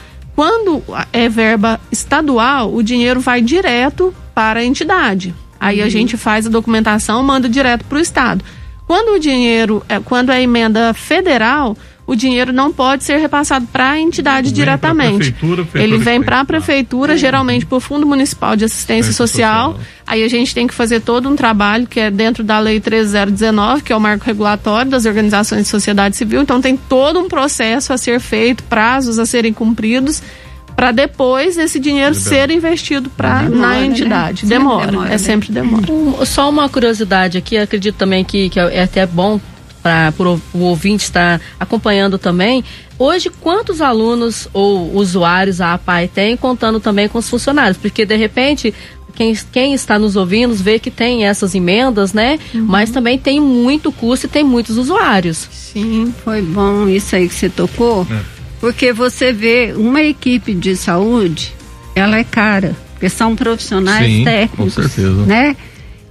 Quando 0.40 0.82
é 1.12 1.28
verba 1.28 1.78
estadual, 1.92 2.74
o 2.74 2.82
dinheiro 2.82 3.20
vai 3.20 3.42
direto 3.42 4.14
para 4.34 4.60
a 4.60 4.64
entidade. 4.64 5.34
Aí 5.60 5.80
uhum. 5.80 5.84
a 5.86 5.88
gente 5.90 6.16
faz 6.16 6.46
a 6.46 6.48
documentação, 6.48 7.22
manda 7.22 7.46
direto 7.46 7.84
para 7.84 7.98
o 7.98 8.00
estado. 8.00 8.42
Quando 8.86 9.16
o 9.16 9.18
dinheiro, 9.18 9.84
é, 9.86 10.00
quando 10.00 10.32
é 10.32 10.40
emenda 10.40 10.94
federal, 10.94 11.76
o 12.10 12.16
dinheiro 12.16 12.52
não 12.52 12.72
pode 12.72 13.04
ser 13.04 13.18
repassado 13.18 13.68
para 13.72 13.90
a 13.90 14.00
entidade 14.00 14.50
diretamente. 14.50 15.30
Prefeitura, 15.30 15.68
Ele 15.76 15.96
vem 15.96 16.20
para 16.20 16.40
a 16.40 16.44
prefeitura, 16.44 17.16
geralmente 17.16 17.64
por 17.64 17.80
Fundo 17.80 18.04
Municipal 18.04 18.56
de 18.56 18.64
Assistência 18.64 19.12
Social. 19.12 19.74
Social. 19.74 19.86
Aí 20.04 20.24
a 20.24 20.28
gente 20.28 20.52
tem 20.52 20.66
que 20.66 20.74
fazer 20.74 21.02
todo 21.02 21.28
um 21.28 21.36
trabalho 21.36 21.86
que 21.86 22.00
é 22.00 22.10
dentro 22.10 22.42
da 22.42 22.58
Lei 22.58 22.80
13019, 22.80 23.82
que 23.84 23.92
é 23.92 23.96
o 23.96 24.00
marco 24.00 24.24
regulatório 24.24 24.90
das 24.90 25.06
organizações 25.06 25.62
de 25.62 25.68
sociedade 25.68 26.16
civil. 26.16 26.42
Então 26.42 26.60
tem 26.60 26.76
todo 26.76 27.20
um 27.20 27.28
processo 27.28 27.92
a 27.92 27.96
ser 27.96 28.18
feito, 28.18 28.64
prazos 28.64 29.20
a 29.20 29.24
serem 29.24 29.52
cumpridos 29.52 30.20
para 30.74 30.90
depois 30.90 31.56
esse 31.58 31.78
dinheiro 31.78 32.14
ser 32.14 32.50
investido 32.50 33.08
pra, 33.10 33.42
demora, 33.42 33.60
na 33.60 33.68
né? 33.68 33.86
entidade. 33.86 34.46
Né? 34.46 34.48
Demora, 34.48 34.90
demora, 34.90 35.08
é 35.08 35.12
né? 35.12 35.18
sempre 35.18 35.52
demora. 35.52 35.92
Um, 35.92 36.24
só 36.26 36.50
uma 36.50 36.68
curiosidade 36.68 37.38
aqui, 37.38 37.56
acredito 37.56 37.94
também 37.94 38.24
que, 38.24 38.48
que 38.48 38.58
é 38.58 38.82
até 38.82 39.06
bom 39.06 39.38
para 39.82 40.12
o 40.54 40.58
ouvinte 40.58 41.04
estar 41.04 41.40
acompanhando 41.58 42.18
também. 42.18 42.64
Hoje, 42.98 43.30
quantos 43.40 43.80
alunos 43.80 44.48
ou 44.52 44.94
usuários 44.94 45.60
a 45.60 45.74
APAI 45.74 46.08
tem, 46.08 46.36
contando 46.36 46.78
também 46.78 47.08
com 47.08 47.18
os 47.18 47.28
funcionários? 47.28 47.78
Porque, 47.78 48.04
de 48.04 48.16
repente, 48.16 48.74
quem, 49.20 49.34
quem 49.52 49.74
está 49.74 49.98
nos 49.98 50.16
ouvindo 50.16 50.54
vê 50.54 50.78
que 50.78 50.90
tem 50.90 51.24
essas 51.26 51.54
emendas, 51.54 52.12
né? 52.12 52.38
Uhum. 52.54 52.64
Mas 52.66 52.90
também 52.90 53.18
tem 53.18 53.40
muito 53.40 53.92
custo 53.92 54.26
e 54.26 54.28
tem 54.28 54.44
muitos 54.44 54.76
usuários. 54.76 55.48
Sim, 55.52 56.14
foi 56.24 56.42
bom 56.42 56.88
isso 56.88 57.14
aí 57.14 57.28
que 57.28 57.34
você 57.34 57.48
tocou, 57.48 58.06
é. 58.10 58.20
porque 58.60 58.92
você 58.92 59.32
vê 59.32 59.74
uma 59.76 60.02
equipe 60.02 60.54
de 60.54 60.76
saúde, 60.76 61.54
ela 61.94 62.18
é 62.18 62.24
cara, 62.24 62.76
porque 62.92 63.08
são 63.08 63.36
profissionais 63.36 64.06
Sim, 64.06 64.24
técnicos, 64.24 64.74
com 64.74 64.82
certeza. 64.82 65.26
né? 65.26 65.56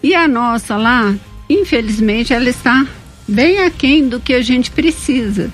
E 0.02 0.16
a 0.16 0.28
nossa 0.28 0.78
lá, 0.78 1.14
infelizmente, 1.50 2.34
ela 2.34 2.50
está 2.50 2.86
bem 3.30 3.60
aquém 3.60 4.08
do 4.08 4.20
que 4.20 4.34
a 4.34 4.42
gente 4.42 4.72
precisa. 4.72 5.50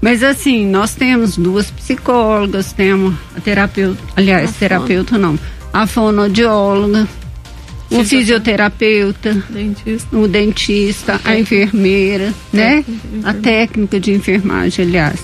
Mas 0.00 0.22
assim, 0.22 0.66
nós 0.66 0.94
temos 0.94 1.36
duas 1.36 1.70
psicólogas, 1.70 2.72
temos 2.72 3.14
a 3.36 3.40
terapeuta, 3.40 4.02
aliás, 4.16 4.50
a 4.50 4.52
terapeuta 4.52 5.14
fono. 5.14 5.28
não, 5.28 5.38
a 5.72 5.86
fonoaudióloga, 5.86 7.08
o 7.90 8.04
fisioterapeuta, 8.04 9.34
dentista. 9.50 10.16
o 10.16 10.26
dentista, 10.26 11.20
a 11.24 11.38
enfermeira, 11.38 12.32
né? 12.52 12.84
A 13.22 13.34
técnica 13.34 14.00
de 14.00 14.12
enfermagem, 14.12 14.86
aliás. 14.86 15.20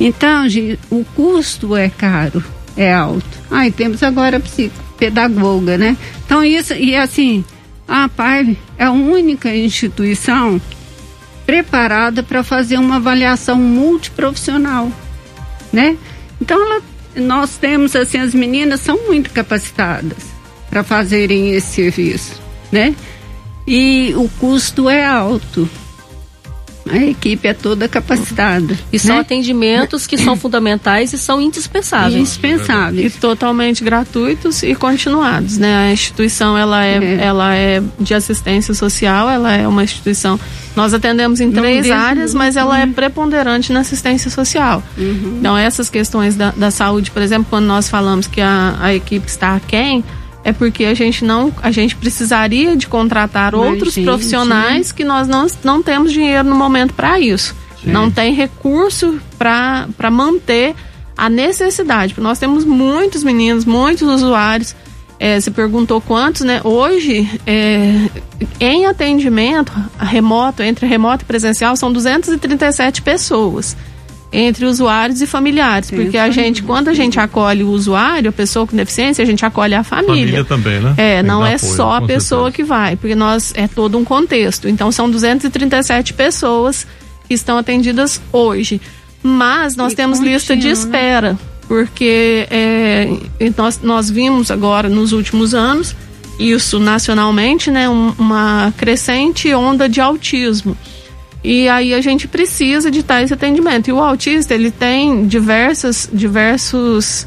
Então, 0.00 0.48
gente, 0.48 0.78
o 0.90 1.04
custo 1.14 1.76
é 1.76 1.88
caro, 1.88 2.42
é 2.76 2.92
alto. 2.92 3.38
Ah, 3.50 3.66
e 3.66 3.70
temos 3.70 4.02
agora 4.02 4.38
a 4.38 4.40
psicopedagoga, 4.40 5.78
né? 5.78 5.96
Então, 6.26 6.44
isso, 6.44 6.74
e 6.74 6.96
assim, 6.96 7.44
a 7.86 8.08
PAIV 8.08 8.58
é 8.78 8.84
a 8.84 8.90
única 8.90 9.54
instituição 9.54 10.60
preparada 11.46 12.22
para 12.22 12.42
fazer 12.42 12.78
uma 12.78 12.96
avaliação 12.96 13.56
multiprofissional, 13.56 14.90
né? 15.72 15.96
Então 16.40 16.60
ela, 16.60 16.82
nós 17.16 17.56
temos 17.56 17.94
assim 17.94 18.18
as 18.18 18.34
meninas 18.34 18.80
são 18.80 19.06
muito 19.06 19.30
capacitadas 19.30 20.34
para 20.70 20.82
fazerem 20.82 21.52
esse 21.52 21.74
serviço, 21.74 22.40
né? 22.72 22.94
E 23.66 24.12
o 24.16 24.28
custo 24.40 24.88
é 24.88 25.04
alto 25.04 25.68
a 26.88 26.96
equipe 26.98 27.48
é 27.48 27.54
toda 27.54 27.88
capacitada. 27.88 28.78
E 28.92 28.98
são 28.98 29.16
né? 29.16 29.20
atendimentos 29.22 30.06
que 30.06 30.18
são 30.18 30.36
fundamentais 30.36 31.12
e 31.12 31.18
são 31.18 31.40
indispensáveis. 31.40 32.14
Indispensáveis. 32.14 33.16
E 33.16 33.18
totalmente 33.18 33.82
gratuitos 33.82 34.62
e 34.62 34.74
continuados, 34.74 35.56
né? 35.56 35.88
A 35.88 35.92
instituição, 35.92 36.56
ela 36.56 36.84
é, 36.84 36.96
é. 36.96 37.24
ela 37.24 37.54
é 37.54 37.82
de 37.98 38.14
assistência 38.14 38.74
social, 38.74 39.28
ela 39.28 39.52
é 39.54 39.66
uma 39.66 39.82
instituição... 39.82 40.38
Nós 40.76 40.92
atendemos 40.92 41.40
em 41.40 41.52
três 41.52 41.88
áreas, 41.88 42.34
mas 42.34 42.56
ela 42.56 42.80
é 42.80 42.84
uhum. 42.84 42.92
preponderante 42.92 43.72
na 43.72 43.80
assistência 43.80 44.28
social. 44.28 44.82
Uhum. 44.98 45.36
Então, 45.38 45.56
essas 45.56 45.88
questões 45.88 46.34
da, 46.34 46.50
da 46.50 46.68
saúde, 46.68 47.12
por 47.12 47.22
exemplo, 47.22 47.46
quando 47.48 47.64
nós 47.64 47.88
falamos 47.88 48.26
que 48.26 48.40
a, 48.40 48.76
a 48.80 48.92
equipe 48.92 49.28
está 49.28 49.54
aquém, 49.54 50.02
é 50.44 50.52
porque 50.52 50.84
a 50.84 50.94
gente 50.94 51.24
não 51.24 51.52
a 51.62 51.70
gente 51.70 51.96
precisaria 51.96 52.76
de 52.76 52.86
contratar 52.86 53.52
Mas, 53.52 53.60
outros 53.60 53.94
gente, 53.94 54.04
profissionais 54.04 54.92
que 54.92 55.02
nós 55.02 55.26
não, 55.26 55.46
não 55.64 55.82
temos 55.82 56.12
dinheiro 56.12 56.46
no 56.46 56.54
momento 56.54 56.92
para 56.92 57.18
isso. 57.18 57.56
Sim. 57.82 57.90
Não 57.90 58.10
tem 58.10 58.34
recurso 58.34 59.18
para 59.38 60.10
manter 60.10 60.74
a 61.16 61.30
necessidade. 61.30 62.14
Nós 62.18 62.38
temos 62.38 62.64
muitos 62.64 63.24
meninos, 63.24 63.64
muitos 63.64 64.06
usuários. 64.08 64.76
É, 65.18 65.40
você 65.40 65.50
perguntou 65.50 66.00
quantos, 66.00 66.42
né? 66.42 66.60
Hoje, 66.64 67.28
é, 67.46 68.10
em 68.60 68.84
atendimento 68.84 69.72
remoto, 69.98 70.62
entre 70.62 70.86
remoto 70.86 71.22
e 71.22 71.26
presencial, 71.26 71.76
são 71.76 71.92
237 71.92 73.00
pessoas 73.00 73.76
entre 74.34 74.66
usuários 74.66 75.22
e 75.22 75.26
familiares, 75.26 75.88
Sim, 75.88 75.96
porque 75.96 76.18
a 76.18 76.28
gente, 76.28 76.62
quando 76.62 76.88
a 76.88 76.92
gente 76.92 77.20
acolhe 77.20 77.62
o 77.62 77.70
usuário, 77.70 78.30
a 78.30 78.32
pessoa 78.32 78.66
com 78.66 78.76
deficiência, 78.76 79.22
a 79.22 79.26
gente 79.26 79.46
acolhe 79.46 79.74
a 79.74 79.84
família. 79.84 80.14
Família 80.14 80.44
também, 80.44 80.80
né? 80.80 80.94
É, 80.96 81.20
Tem 81.20 81.22
não 81.22 81.46
é 81.46 81.54
apoio, 81.54 81.72
só 81.72 81.92
a 81.92 82.02
pessoa 82.02 82.50
certeza. 82.50 82.56
que 82.56 82.64
vai, 82.64 82.96
porque 82.96 83.14
nós 83.14 83.52
é 83.54 83.68
todo 83.68 83.96
um 83.96 84.04
contexto. 84.04 84.68
Então 84.68 84.90
são 84.90 85.08
237 85.08 86.14
pessoas 86.14 86.84
que 87.28 87.34
estão 87.34 87.56
atendidas 87.56 88.20
hoje. 88.32 88.80
Mas 89.22 89.76
nós 89.76 89.92
e 89.92 89.96
temos 89.96 90.18
lista 90.18 90.56
de 90.56 90.66
né? 90.66 90.72
espera, 90.72 91.32
né? 91.34 91.38
porque 91.68 92.46
é, 92.50 93.08
nós, 93.56 93.80
nós 93.82 94.10
vimos 94.10 94.50
agora 94.50 94.88
nos 94.88 95.12
últimos 95.12 95.54
anos 95.54 95.94
isso 96.38 96.80
nacionalmente, 96.80 97.70
né, 97.70 97.88
um, 97.88 98.12
uma 98.18 98.74
crescente 98.76 99.54
onda 99.54 99.88
de 99.88 100.00
autismo. 100.00 100.76
E 101.44 101.68
aí 101.68 101.92
a 101.92 102.00
gente 102.00 102.26
precisa 102.26 102.90
de 102.90 103.04
esse 103.22 103.34
atendimento. 103.34 103.88
E 103.88 103.92
o 103.92 104.00
autista, 104.00 104.54
ele 104.54 104.70
tem 104.70 105.26
diversas, 105.26 106.08
diversos, 106.10 107.26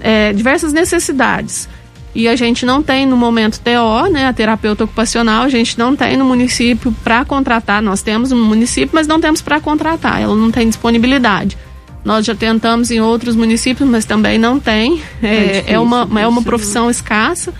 é, 0.00 0.32
diversas 0.32 0.72
necessidades. 0.72 1.68
E 2.12 2.26
a 2.26 2.34
gente 2.34 2.66
não 2.66 2.82
tem 2.82 3.06
no 3.06 3.16
momento 3.16 3.60
TO, 3.60 4.10
né, 4.10 4.26
a 4.26 4.32
terapeuta 4.32 4.84
ocupacional, 4.84 5.44
a 5.44 5.48
gente 5.48 5.78
não 5.78 5.94
tem 5.94 6.16
no 6.16 6.24
município 6.24 6.92
para 7.04 7.24
contratar. 7.24 7.80
Nós 7.80 8.02
temos 8.02 8.30
no 8.30 8.44
município, 8.44 8.90
mas 8.92 9.06
não 9.06 9.20
temos 9.20 9.40
para 9.40 9.60
contratar, 9.60 10.20
ela 10.20 10.34
não 10.34 10.50
tem 10.50 10.68
disponibilidade. 10.68 11.56
Nós 12.04 12.26
já 12.26 12.34
tentamos 12.34 12.90
em 12.90 13.00
outros 13.00 13.34
municípios, 13.34 13.88
mas 13.88 14.04
também 14.04 14.38
não 14.38 14.60
tem. 14.60 15.02
É, 15.22 15.26
é, 15.26 15.46
difícil, 15.46 15.74
é 15.74 15.78
uma, 15.78 16.08
é 16.20 16.26
uma 16.26 16.42
profissão 16.42 16.90
escassa. 16.90 17.52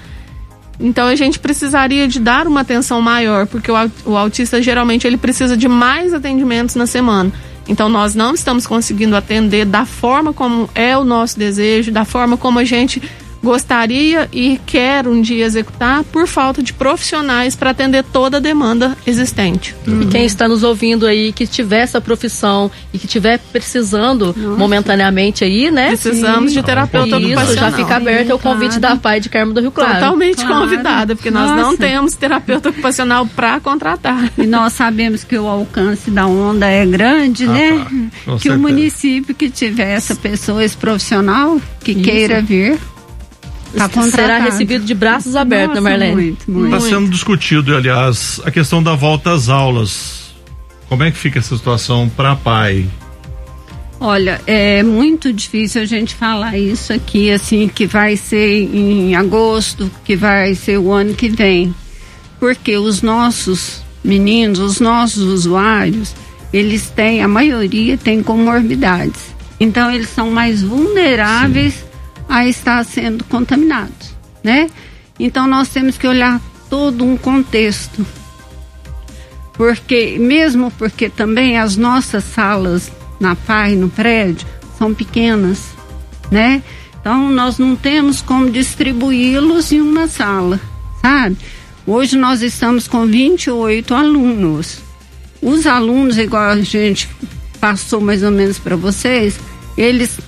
Então 0.78 1.06
a 1.06 1.14
gente 1.14 1.38
precisaria 1.38 2.08
de 2.08 2.18
dar 2.18 2.46
uma 2.46 2.60
atenção 2.60 3.00
maior, 3.00 3.46
porque 3.46 3.70
o, 3.70 4.16
autista 4.16 4.60
geralmente 4.60 5.06
ele 5.06 5.16
precisa 5.16 5.56
de 5.56 5.68
mais 5.68 6.12
atendimentos 6.12 6.74
na 6.74 6.86
semana. 6.86 7.32
Então 7.68 7.88
nós 7.88 8.14
não 8.14 8.34
estamos 8.34 8.66
conseguindo 8.66 9.16
atender 9.16 9.64
da 9.64 9.86
forma 9.86 10.32
como 10.32 10.68
é 10.74 10.96
o 10.96 11.04
nosso 11.04 11.38
desejo, 11.38 11.90
da 11.90 12.04
forma 12.04 12.36
como 12.36 12.58
a 12.58 12.64
gente 12.64 13.00
gostaria 13.44 14.28
e 14.32 14.58
quer 14.66 15.06
um 15.06 15.20
dia 15.20 15.44
executar 15.44 16.02
por 16.04 16.26
falta 16.26 16.62
de 16.62 16.72
profissionais 16.72 17.54
para 17.54 17.70
atender 17.70 18.02
toda 18.02 18.38
a 18.38 18.40
demanda 18.40 18.96
existente. 19.06 19.76
Uhum. 19.86 20.02
E 20.02 20.06
quem 20.06 20.24
está 20.24 20.48
nos 20.48 20.62
ouvindo 20.62 21.06
aí 21.06 21.32
que 21.32 21.46
tiver 21.46 21.80
essa 21.80 22.00
profissão 22.00 22.70
e 22.92 22.98
que 22.98 23.06
tiver 23.06 23.38
precisando 23.52 24.34
Nossa. 24.36 24.58
momentaneamente 24.58 25.44
aí, 25.44 25.70
né? 25.70 25.88
Precisamos 25.88 26.50
Sim. 26.52 26.60
de 26.60 26.66
terapeuta 26.66 27.16
Isso, 27.18 27.26
ocupacional. 27.26 27.70
já 27.70 27.76
fica 27.76 27.96
aberto 27.96 28.34
o 28.34 28.38
convite 28.38 28.80
da 28.80 28.96
PAI 28.96 29.20
de 29.20 29.28
Carmo 29.28 29.52
do 29.52 29.60
Rio 29.60 29.70
Claro. 29.70 29.94
Totalmente 29.94 30.44
claro. 30.44 30.62
convidada, 30.62 31.14
porque 31.14 31.30
Nossa. 31.30 31.54
nós 31.54 31.62
não 31.62 31.76
temos 31.76 32.14
terapeuta 32.14 32.70
ocupacional 32.70 33.26
para 33.26 33.60
contratar. 33.60 34.30
E 34.38 34.46
nós 34.46 34.72
sabemos 34.72 35.24
que 35.24 35.36
o 35.36 35.46
alcance 35.46 36.10
da 36.10 36.26
onda 36.26 36.66
é 36.66 36.86
grande, 36.86 37.44
ah, 37.44 37.52
né? 37.52 37.78
Tá. 37.78 37.84
que 37.84 38.24
certeza. 38.24 38.54
o 38.54 38.58
município 38.58 39.34
que 39.34 39.50
tiver 39.50 39.90
essa 39.90 40.14
pessoa, 40.14 40.64
esse 40.64 40.76
profissional 40.76 41.60
que 41.80 41.92
Isso. 41.92 42.02
queira 42.02 42.40
vir, 42.40 42.78
Tá 43.76 43.88
será 44.10 44.38
recebido 44.38 44.84
de 44.84 44.94
braços 44.94 45.34
abertos, 45.34 45.82
Nossa, 45.82 45.96
né, 45.96 46.12
Marlene? 46.12 46.38
Está 46.64 46.80
sendo 46.80 47.10
discutido, 47.10 47.76
aliás, 47.76 48.40
a 48.44 48.50
questão 48.50 48.82
da 48.82 48.94
volta 48.94 49.32
às 49.32 49.48
aulas. 49.48 50.32
Como 50.88 51.02
é 51.02 51.10
que 51.10 51.18
fica 51.18 51.40
essa 51.40 51.56
situação 51.56 52.08
para 52.08 52.36
pai? 52.36 52.86
Olha, 53.98 54.40
é 54.46 54.82
muito 54.82 55.32
difícil 55.32 55.82
a 55.82 55.84
gente 55.84 56.14
falar 56.14 56.58
isso 56.58 56.92
aqui, 56.92 57.30
assim, 57.30 57.68
que 57.68 57.86
vai 57.86 58.16
ser 58.16 58.62
em 58.62 59.14
agosto, 59.16 59.90
que 60.04 60.14
vai 60.14 60.54
ser 60.54 60.78
o 60.78 60.92
ano 60.92 61.14
que 61.14 61.28
vem. 61.28 61.74
Porque 62.38 62.76
os 62.76 63.02
nossos 63.02 63.82
meninos, 64.04 64.58
os 64.58 64.78
nossos 64.78 65.22
usuários, 65.22 66.14
eles 66.52 66.90
têm, 66.90 67.22
a 67.22 67.28
maioria 67.28 67.96
tem 67.96 68.22
comorbidades. 68.22 69.34
Então, 69.58 69.90
eles 69.90 70.10
são 70.10 70.30
mais 70.30 70.62
vulneráveis 70.62 71.74
Sim 71.74 71.93
a 72.28 72.46
estar 72.46 72.84
sendo 72.84 73.24
contaminados, 73.24 74.14
né? 74.42 74.68
Então 75.18 75.46
nós 75.46 75.68
temos 75.68 75.96
que 75.96 76.06
olhar 76.06 76.40
todo 76.68 77.04
um 77.04 77.16
contexto. 77.16 78.04
Porque 79.54 80.18
mesmo 80.18 80.70
porque 80.72 81.08
também 81.08 81.58
as 81.58 81.76
nossas 81.76 82.24
salas 82.24 82.90
na 83.20 83.36
PAI, 83.36 83.76
no 83.76 83.88
prédio, 83.88 84.46
são 84.76 84.92
pequenas, 84.92 85.60
né? 86.30 86.62
Então 87.00 87.30
nós 87.30 87.58
não 87.58 87.76
temos 87.76 88.20
como 88.20 88.50
distribuí-los 88.50 89.70
em 89.70 89.80
uma 89.80 90.08
sala, 90.08 90.60
sabe? 91.00 91.36
Hoje 91.86 92.16
nós 92.16 92.42
estamos 92.42 92.88
com 92.88 93.06
28 93.06 93.94
alunos. 93.94 94.78
Os 95.40 95.66
alunos, 95.66 96.16
igual 96.16 96.44
a 96.44 96.60
gente 96.62 97.08
passou 97.60 98.00
mais 98.00 98.22
ou 98.22 98.30
menos 98.30 98.58
para 98.58 98.74
vocês, 98.74 99.38
eles 99.76 100.18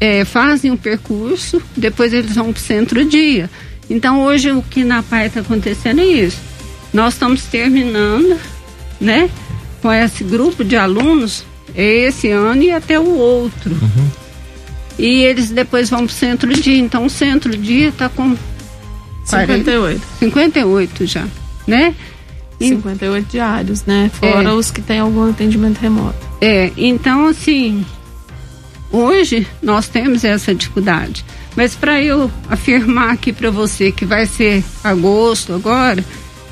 é, 0.00 0.24
fazem 0.24 0.70
o 0.70 0.76
percurso, 0.76 1.62
depois 1.76 2.12
eles 2.12 2.34
vão 2.34 2.52
para 2.52 2.60
o 2.60 2.62
centro-dia. 2.62 3.48
Então, 3.88 4.24
hoje, 4.24 4.50
o 4.50 4.62
que 4.62 4.82
na 4.84 5.02
PAI 5.02 5.26
está 5.26 5.40
acontecendo 5.40 6.00
é 6.00 6.06
isso. 6.06 6.38
Nós 6.92 7.14
estamos 7.14 7.44
terminando, 7.44 8.38
né, 9.00 9.28
com 9.82 9.92
esse 9.92 10.24
grupo 10.24 10.64
de 10.64 10.76
alunos, 10.76 11.44
esse 11.74 12.30
ano 12.30 12.62
e 12.62 12.70
até 12.70 12.98
o 12.98 13.16
outro. 13.16 13.72
Uhum. 13.72 14.10
E 14.98 15.22
eles 15.22 15.50
depois 15.50 15.90
vão 15.90 16.06
para 16.06 16.12
o 16.12 16.16
centro-dia. 16.16 16.78
Então, 16.78 17.04
o 17.04 17.10
centro-dia 17.10 17.88
está 17.88 18.08
com 18.08 18.36
58. 19.24 20.00
58 20.18 21.06
já, 21.06 21.26
né? 21.66 21.94
58 22.58 23.26
diários, 23.30 23.84
né? 23.84 24.10
Fora 24.14 24.50
é. 24.50 24.52
os 24.52 24.70
que 24.70 24.80
têm 24.80 25.00
algum 25.00 25.28
atendimento 25.28 25.78
remoto. 25.78 26.16
É, 26.40 26.70
então 26.76 27.26
assim, 27.26 27.84
Hoje 28.94 29.44
nós 29.60 29.88
temos 29.88 30.22
essa 30.22 30.54
dificuldade. 30.54 31.24
Mas 31.56 31.74
para 31.74 32.00
eu 32.00 32.30
afirmar 32.48 33.10
aqui 33.10 33.32
para 33.32 33.50
você 33.50 33.90
que 33.90 34.04
vai 34.04 34.24
ser 34.24 34.62
agosto 34.84 35.52
agora, 35.52 36.04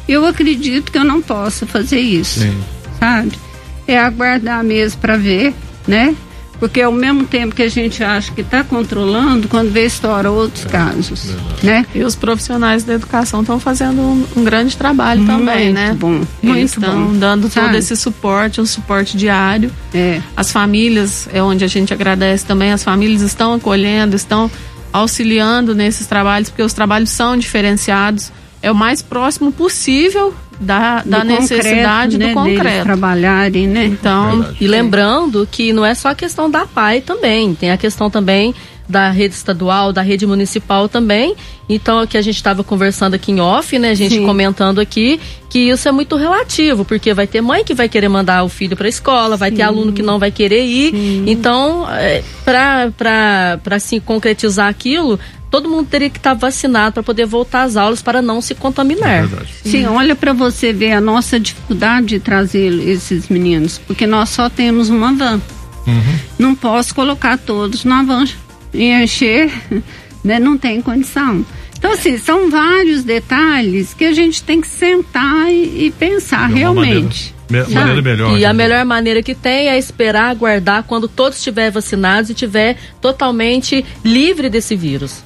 eu 0.09 0.27
acredito 0.27 0.91
que 0.91 0.99
eu 0.99 1.05
não 1.05 1.23
posso 1.23 1.69
fazer 1.69 2.01
isso. 2.01 2.41
Sim. 2.41 2.61
Sabe? 2.99 3.39
É 3.87 3.97
aguardar 3.97 4.65
mesmo 4.65 5.01
para 5.01 5.17
ver, 5.17 5.55
né? 5.87 6.17
Porque 6.63 6.81
ao 6.81 6.93
mesmo 6.93 7.25
tempo 7.25 7.57
que 7.57 7.63
a 7.63 7.69
gente 7.69 8.05
acha 8.05 8.31
que 8.31 8.41
está 8.41 8.63
controlando, 8.63 9.49
quando 9.49 9.73
vê 9.73 9.85
estoura 9.85 10.31
outros 10.31 10.65
é, 10.65 10.69
casos, 10.69 11.25
verdade. 11.25 11.67
né? 11.67 11.87
E 11.93 12.05
os 12.05 12.15
profissionais 12.15 12.85
da 12.85 12.95
educação 12.95 13.41
estão 13.41 13.59
fazendo 13.59 14.01
um, 14.01 14.25
um, 14.37 14.45
grande 14.45 14.77
trabalho 14.77 15.23
muito 15.23 15.41
também, 15.41 15.73
né? 15.73 15.93
Bom, 15.99 16.21
muito 16.41 16.65
estão 16.65 17.19
dando 17.19 17.51
Sabe? 17.51 17.67
todo 17.67 17.77
esse 17.77 17.97
suporte, 17.97 18.61
um 18.61 18.65
suporte 18.65 19.17
diário. 19.17 19.73
É. 19.93 20.23
As 20.37 20.53
famílias, 20.53 21.29
é 21.33 21.43
onde 21.43 21.65
a 21.65 21.67
gente 21.67 21.93
agradece 21.93 22.47
também, 22.47 22.71
as 22.71 22.85
famílias 22.85 23.23
estão 23.23 23.55
acolhendo, 23.55 24.15
estão 24.15 24.49
auxiliando 24.93 25.75
nesses 25.75 26.07
trabalhos, 26.07 26.49
porque 26.49 26.63
os 26.63 26.73
trabalhos 26.73 27.11
são 27.11 27.37
diferenciados. 27.37 28.31
É 28.63 28.71
o 28.71 28.75
mais 28.75 29.03
próximo 29.03 29.51
possível 29.51 30.33
da, 30.61 31.03
da 31.05 31.25
necessidade 31.25 32.17
concreto, 32.19 32.35
do 32.35 32.45
né, 32.45 32.55
concreto. 32.55 32.85
trabalharem, 32.85 33.67
né? 33.67 33.85
Então, 33.87 34.39
Verdade. 34.39 34.57
e 34.61 34.67
lembrando 34.67 35.49
que 35.51 35.73
não 35.73 35.85
é 35.85 35.95
só 35.95 36.09
a 36.09 36.15
questão 36.15 36.51
da 36.51 36.67
PAI 36.67 37.01
também, 37.01 37.55
tem 37.55 37.71
a 37.71 37.77
questão 37.77 38.09
também 38.11 38.55
da 38.89 39.11
rede 39.11 39.35
estadual, 39.35 39.93
da 39.93 40.03
rede 40.03 40.27
municipal 40.27 40.89
também. 40.89 41.35
Então, 41.69 42.07
que 42.07 42.19
a 42.19 42.23
gente 42.23 42.37
estava 42.37 42.63
conversando 42.63 43.15
aqui 43.15 43.33
em 43.33 43.41
off, 43.41 43.79
né? 43.79 43.91
A 43.91 43.95
gente 43.95 44.17
Sim. 44.17 44.27
comentando 44.27 44.81
aqui 44.81 45.19
que 45.49 45.71
isso 45.71 45.89
é 45.89 45.93
muito 45.93 46.17
relativo, 46.17 46.85
porque 46.85 47.15
vai 47.15 47.27
ter 47.27 47.41
mãe 47.41 47.65
que 47.65 47.73
vai 47.73 47.89
querer 47.89 48.09
mandar 48.09 48.45
o 48.45 48.49
filho 48.49 48.77
para 48.77 48.87
a 48.87 48.89
escola, 48.89 49.37
vai 49.37 49.51
Sim. 49.51 49.57
ter 49.57 49.63
aluno 49.63 49.93
que 49.93 50.03
não 50.03 50.19
vai 50.19 50.31
querer 50.31 50.65
ir. 50.65 50.91
Sim. 50.91 51.25
Então, 51.27 51.87
é, 51.91 52.23
para 52.45 53.61
assim 53.71 54.01
concretizar 54.01 54.69
aquilo, 54.69 55.19
todo 55.53 55.69
mundo 55.69 55.87
teria 55.87 56.09
que 56.09 56.17
estar 56.17 56.33
vacinado 56.33 56.95
para 56.95 57.03
poder 57.03 57.27
voltar 57.27 57.65
às 57.65 57.77
aulas 57.77 58.01
para 58.01 58.23
não 58.23 58.41
se 58.41 58.55
contaminar. 58.55 59.25
É 59.25 59.69
Sim, 59.69 59.85
olha 59.85 60.17
para 60.17 60.33
você 60.33 60.73
ver 60.73 60.93
a 60.93 61.01
nossa 61.01 61.39
dificuldade 61.39 62.07
de 62.07 62.21
trazer 62.21 62.73
esses 62.89 63.29
meninos, 63.29 63.77
porque 63.77 64.07
nós 64.07 64.31
só 64.31 64.49
temos 64.49 64.89
uma 64.89 65.13
van. 65.13 65.43
Uhum. 65.87 66.19
Não 66.39 66.55
posso 66.55 66.95
colocar 66.95 67.37
todos 67.37 67.85
na 67.85 68.03
van 68.03 68.25
e 68.73 68.91
encher, 68.91 69.53
né? 70.25 70.41
Não 70.41 70.57
tem 70.57 70.81
condição. 70.81 71.45
Então, 71.77 71.93
assim, 71.93 72.17
são 72.17 72.49
vários 72.49 73.05
detalhes 73.05 73.93
que 73.93 74.07
a 74.07 74.13
gente 74.13 74.43
tem 74.43 74.59
que 74.59 74.69
sentar 74.69 75.51
e, 75.51 75.87
e 75.87 75.91
pensar 75.91 76.47
realmente. 76.47 77.35
Maneira, 77.51 77.69
me, 77.69 77.75
maneira 77.75 78.03
melhor. 78.03 78.39
E 78.39 78.45
a 78.47 78.55
melhor 78.55 78.85
maneira 78.87 79.23
que 79.23 79.35
tem 79.35 79.69
é 79.69 79.77
esperar, 79.77 80.31
aguardar 80.31 80.85
quando 80.85 81.09
todos 81.09 81.37
estiverem 81.37 81.73
vacinados 81.73 82.31
e 82.31 82.33
estiver 82.33 82.79
totalmente 83.03 83.85
livre 84.03 84.49
desse 84.49 84.75
vírus. 84.75 85.23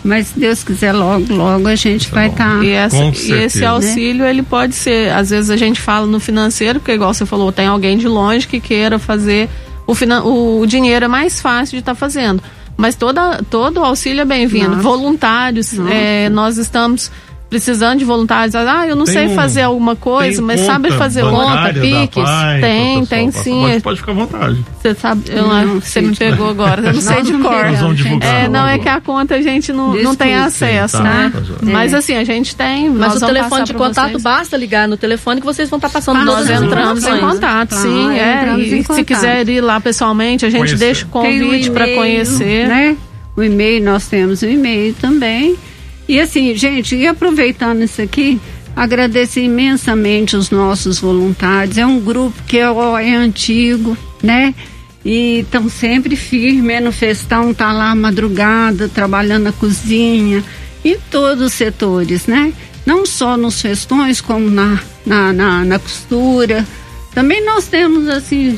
Mas 0.04 0.28
se 0.28 0.40
Deus 0.40 0.64
quiser, 0.64 0.92
logo, 0.92 1.34
logo 1.34 1.66
a 1.66 1.76
gente 1.76 2.10
tá 2.10 2.16
vai 2.16 2.28
estar. 2.28 2.60
Tá, 2.60 2.64
e, 2.64 3.32
e, 3.32 3.32
esse 3.32 3.64
auxílio, 3.64 4.24
né? 4.24 4.30
ele 4.30 4.44
pode 4.44 4.76
ser, 4.76 5.14
às 5.14 5.30
vezes 5.30 5.50
a 5.50 5.56
gente 5.56 5.80
fala 5.80 6.06
no 6.06 6.20
financeiro, 6.20 6.80
porque 6.82 6.92
igual 6.92 7.14
você 7.14 7.26
falou, 7.26 7.54
tem 7.54 7.68
alguém 7.68 7.98
de 7.98 8.08
longe 8.08 8.46
que 8.46 8.60
queira 8.60 9.00
fazer 9.00 9.50
o, 9.86 9.96
finan 9.96 10.24
o 10.24 10.66
dinheiro 10.66 11.06
é 11.06 11.08
mais 11.08 11.42
fácil 11.42 11.76
de 11.76 11.80
estar 11.80 11.94
tá 11.94 11.96
fazendo. 11.96 12.42
Mas 12.76 12.96
toda, 12.96 13.42
todo 13.50 13.84
auxílio 13.84 14.22
é 14.22 14.26
bem-vindo. 14.26 14.82
Voluntários, 14.82 15.74
é, 15.90 16.28
nós 16.30 16.58
estamos 16.58 17.12
precisando 17.54 18.00
de 18.00 18.06
voluntários. 18.06 18.56
Ah, 18.56 18.88
eu 18.88 18.96
não 18.96 19.06
tem 19.06 19.14
sei 19.14 19.28
um, 19.28 19.36
fazer 19.36 19.62
alguma 19.62 19.96
coisa, 19.96 20.42
mas 20.42 20.62
sabe 20.62 20.92
fazer 20.94 21.22
conta, 21.22 21.72
piques? 21.72 22.24
Pai, 22.24 22.62
tem, 22.62 23.06
tem 23.06 23.32
sim. 23.32 23.62
Pode, 23.62 23.82
pode 23.82 24.00
ficar 24.00 24.12
à 24.12 24.16
vontade. 24.16 24.66
Você 24.82 24.96
sabe, 24.96 25.24
eu, 25.30 25.48
não, 25.48 25.80
você 25.80 26.02
me 26.02 26.16
pegou 26.16 26.50
agora, 26.50 26.82
eu 26.82 26.94
não 26.94 27.02
sei 27.02 27.22
de 27.22 27.34
cor. 27.34 27.66
Nós 27.66 27.80
vamos 27.80 27.98
divulgar. 27.98 28.46
É, 28.46 28.48
não 28.48 28.68
é 28.68 28.80
que 28.80 28.90
a 28.90 29.00
conta 29.00 29.36
a 29.36 29.42
gente 29.42 29.72
não, 29.72 29.94
não 29.94 30.16
tem 30.16 30.34
acesso, 30.34 30.98
sim, 30.98 31.04
tá, 31.04 31.10
né? 31.10 31.32
Tá, 31.32 31.42
mas 31.62 31.94
assim, 31.94 32.16
a 32.16 32.24
gente 32.24 32.56
tem. 32.56 32.90
Mas 32.90 33.22
o 33.22 33.26
telefone 33.26 33.66
de 33.66 33.74
contato 33.76 34.14
vocês. 34.14 34.24
basta 34.24 34.58
ligar 34.58 34.88
no 34.88 34.98
telefone 34.98 35.40
que 35.40 35.46
vocês 35.46 35.70
vão 35.70 35.78
estar 35.78 35.90
passando 35.90 36.22
ah, 36.22 36.26
Nós 36.26 36.50
entramos 36.50 37.06
em 37.06 37.20
contato, 37.20 37.76
sim. 37.76 38.18
É, 38.18 38.58
e 38.58 38.84
se 38.84 39.04
quiser 39.04 39.48
ir 39.48 39.62
lá 39.62 39.80
pessoalmente, 39.80 40.44
a 40.44 40.50
gente 40.50 40.76
deixa 40.76 41.06
o 41.06 41.10
convite 41.10 41.70
para 41.70 41.88
conhecer. 41.94 42.68
Né? 42.68 42.98
O 43.38 43.44
e-mail, 43.44 43.84
nós 43.84 44.08
temos 44.08 44.42
o 44.42 44.48
e-mail 44.48 44.96
também. 44.96 45.56
E 46.08 46.20
assim, 46.20 46.54
gente, 46.56 46.96
e 46.96 47.08
aproveitando 47.08 47.84
isso 47.84 48.02
aqui, 48.02 48.40
agradecer 48.76 49.44
imensamente 49.44 50.36
os 50.36 50.50
nossos 50.50 51.00
voluntários. 51.00 51.78
É 51.78 51.86
um 51.86 52.00
grupo 52.00 52.36
que 52.48 52.58
é, 52.58 52.64
é 52.64 53.16
antigo, 53.16 53.98
né? 54.22 54.54
E 55.06 55.40
estão 55.40 55.70
sempre 55.70 56.16
firmes 56.16 56.84
no 56.84 56.92
festão, 56.92 57.54
tá 57.54 57.72
lá 57.72 57.94
madrugada, 57.94 58.88
trabalhando 58.88 59.44
na 59.44 59.52
cozinha, 59.52 60.44
em 60.84 60.98
todos 61.12 61.48
os 61.48 61.54
setores, 61.54 62.26
né? 62.26 62.54
Não 62.86 63.06
só 63.06 63.38
nos 63.38 63.62
festões, 63.62 64.22
como 64.22 64.50
na, 64.50 64.80
na, 65.06 65.32
na, 65.34 65.66
na 65.66 65.80
costura. 65.80 66.66
Também 67.14 67.46
nós 67.46 67.68
temos, 67.68 68.08
assim, 68.10 68.58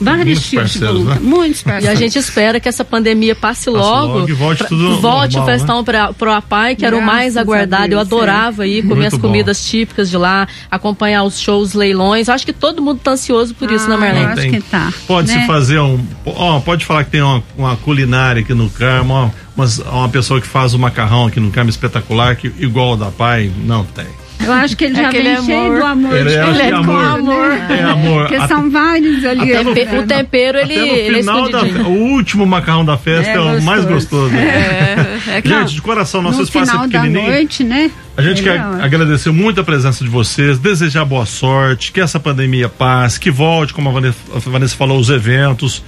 Vários 0.00 0.48
tipos 0.48 0.72
de 0.72 0.84
luta, 0.86 1.14
né? 1.14 1.20
muitos 1.20 1.62
parceiros. 1.62 1.88
E 1.88 1.88
a 1.88 1.94
gente 1.94 2.18
espera 2.18 2.60
que 2.60 2.68
essa 2.68 2.84
pandemia 2.84 3.34
passe, 3.34 3.64
passe 3.64 3.70
logo, 3.70 4.18
logo 4.18 4.28
e 4.28 4.32
volte 4.32 4.58
pra, 4.58 4.68
tudo 4.68 5.00
volte 5.00 5.36
normal, 5.36 5.54
o 5.54 5.58
festão 5.58 5.78
né? 5.78 6.12
para 6.16 6.30
o 6.30 6.34
APAI, 6.34 6.76
que 6.76 6.82
Graças 6.82 6.96
era 6.96 7.02
o 7.02 7.06
mais 7.06 7.36
aguardado. 7.36 7.92
Eu 7.92 7.98
adorava 7.98 8.66
ir 8.66 8.82
comer 8.82 8.94
Muito 8.94 9.14
as 9.16 9.20
comidas 9.20 9.60
bom. 9.60 9.68
típicas 9.68 10.08
de 10.08 10.16
lá, 10.16 10.46
acompanhar 10.70 11.24
os 11.24 11.38
shows, 11.40 11.74
leilões. 11.74 12.28
Acho 12.28 12.46
que 12.46 12.52
todo 12.52 12.80
mundo 12.80 12.98
está 12.98 13.12
ansioso 13.12 13.54
por 13.54 13.70
isso, 13.70 13.88
né, 13.88 13.96
ah, 13.96 13.98
Marlene? 13.98 14.26
Acho 14.26 14.50
que 14.50 14.60
tá. 14.60 14.92
Pode 15.06 15.28
né? 15.28 15.40
se 15.40 15.46
fazer 15.46 15.80
um, 15.80 16.04
ó, 16.24 16.60
pode 16.60 16.84
falar 16.84 17.04
que 17.04 17.10
tem 17.10 17.22
uma, 17.22 17.42
uma 17.56 17.76
culinária 17.76 18.42
aqui 18.42 18.54
no 18.54 18.70
Carmo, 18.70 19.32
uma, 19.56 19.66
uma 19.90 20.08
pessoa 20.08 20.40
que 20.40 20.46
faz 20.46 20.74
o 20.74 20.78
macarrão 20.78 21.26
aqui 21.26 21.40
no 21.40 21.50
Carmo 21.50 21.70
espetacular, 21.70 22.36
que 22.36 22.52
igual 22.58 22.92
o 22.92 22.96
da 22.96 23.10
Pai, 23.10 23.50
não 23.64 23.84
tem. 23.84 24.06
Eu 24.44 24.52
acho 24.52 24.76
que 24.76 24.84
ele 24.84 24.94
já 24.94 25.10
vem 25.10 25.44
cheio 25.44 25.78
do 25.78 25.84
amor. 25.84 26.16
Ele 26.16 26.34
é, 26.34 26.48
ele 26.48 26.62
é 26.62 26.72
amor. 26.72 27.04
amor. 27.04 27.52
É 27.70 27.82
amor. 27.82 28.20
Porque 28.22 28.36
até, 28.36 28.48
são 28.48 28.70
vários 28.70 29.24
ali. 29.24 29.52
No, 29.62 29.70
o 29.70 30.06
tempero, 30.06 30.58
ele, 30.58 30.74
ele 30.74 31.18
final 31.18 31.48
é 31.48 31.50
da, 31.50 31.62
O 31.62 32.12
último 32.12 32.46
macarrão 32.46 32.84
da 32.84 32.96
festa 32.96 33.30
é, 33.30 33.34
é 33.34 33.40
o 33.40 33.62
mais 33.62 33.84
gostoso. 33.84 34.34
É, 34.34 35.38
é 35.38 35.42
Gente, 35.44 35.74
de 35.74 35.82
coração, 35.82 36.22
nosso 36.22 36.38
no 36.38 36.44
espaço 36.44 36.70
final 36.70 36.84
é 36.84 36.88
pequenininho. 36.88 37.26
Da 37.26 37.32
noite, 37.32 37.64
né? 37.64 37.90
A 38.16 38.22
gente 38.22 38.42
quer 38.42 38.58
agradecer 38.58 39.30
muito 39.30 39.60
a 39.60 39.64
presença 39.64 40.02
de 40.02 40.08
vocês, 40.08 40.58
desejar 40.58 41.04
boa 41.04 41.26
sorte, 41.26 41.92
que 41.92 42.00
essa 42.00 42.18
pandemia 42.18 42.68
passe, 42.68 43.20
que 43.20 43.30
volte, 43.30 43.74
como 43.74 43.90
a 43.90 43.92
Vanessa, 43.92 44.18
a 44.34 44.38
Vanessa 44.38 44.76
falou, 44.76 44.98
os 44.98 45.10
eventos 45.10 45.82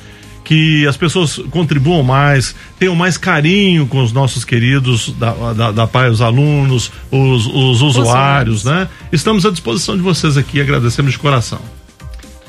que 0.49 0.87
as 0.87 0.97
pessoas 0.97 1.37
contribuam 1.51 2.03
mais, 2.03 2.55
tenham 2.79 2.95
mais 2.95 3.19
carinho 3.19 3.87
com 3.87 4.03
os 4.03 4.13
nossos 4.13 4.47
queridos 4.47 5.11
da, 5.11 5.53
da, 5.53 5.71
da 5.73 5.87
PAI, 5.87 6.09
os 6.09 6.23
alunos, 6.23 6.91
os, 7.11 7.45
os 7.45 7.83
usuários, 7.83 8.65
né? 8.65 8.89
Estamos 9.13 9.45
à 9.45 9.51
disposição 9.51 9.95
de 9.95 10.01
vocês 10.03 10.39
aqui, 10.39 10.59
agradecemos 10.59 11.13
de 11.13 11.19
coração. 11.19 11.61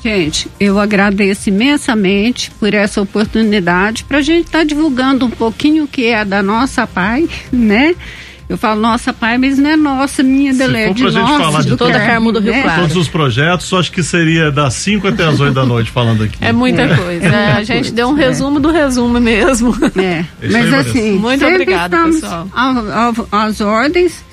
Gente, 0.01 0.47
eu 0.57 0.79
agradeço 0.79 1.49
imensamente 1.49 2.51
por 2.51 2.73
essa 2.73 3.01
oportunidade 3.01 4.05
para 4.05 4.19
a 4.19 4.21
gente 4.21 4.45
estar 4.45 4.59
tá 4.59 4.63
divulgando 4.63 5.25
um 5.25 5.29
pouquinho 5.29 5.83
o 5.83 5.87
que 5.87 6.05
é 6.05 6.23
da 6.23 6.41
nossa 6.41 6.87
PAI, 6.87 7.27
né? 7.51 7.93
Eu 8.49 8.57
falo 8.57 8.81
nossa 8.81 9.13
pai, 9.13 9.37
mas 9.37 9.59
não 9.59 9.69
é 9.69 9.75
nossa, 9.75 10.23
minha 10.23 10.51
dele, 10.51 10.91
de 10.91 11.03
nossa, 11.03 11.43
falar 11.43 11.61
de 11.61 11.77
toda 11.77 11.95
a 11.95 12.03
Carmo 12.03 12.31
do 12.31 12.39
Rio 12.39 12.51
né? 12.51 12.63
Claro. 12.63 12.81
Todos 12.81 12.97
os 12.97 13.07
projetos, 13.07 13.71
acho 13.71 13.91
que 13.91 14.01
seria 14.01 14.51
das 14.51 14.73
5 14.73 15.07
até 15.07 15.23
as 15.23 15.39
8 15.39 15.53
da 15.53 15.65
noite 15.67 15.91
falando 15.91 16.23
aqui. 16.23 16.35
É 16.41 16.51
muita 16.51 16.81
é. 16.81 16.97
coisa. 16.97 17.27
É, 17.27 17.51
a 17.51 17.63
gente 17.63 17.75
coisa, 17.75 17.91
deu 17.95 18.07
um 18.09 18.13
resumo 18.13 18.57
é. 18.57 18.59
do 18.59 18.71
resumo 18.71 19.19
mesmo. 19.19 19.77
É. 19.95 20.25
Mas 20.51 20.73
assim, 20.73 21.13
muito 21.19 21.45
obrigada, 21.45 22.05
pessoal. 22.05 22.47
Às 23.31 23.61
ordens 23.61 24.23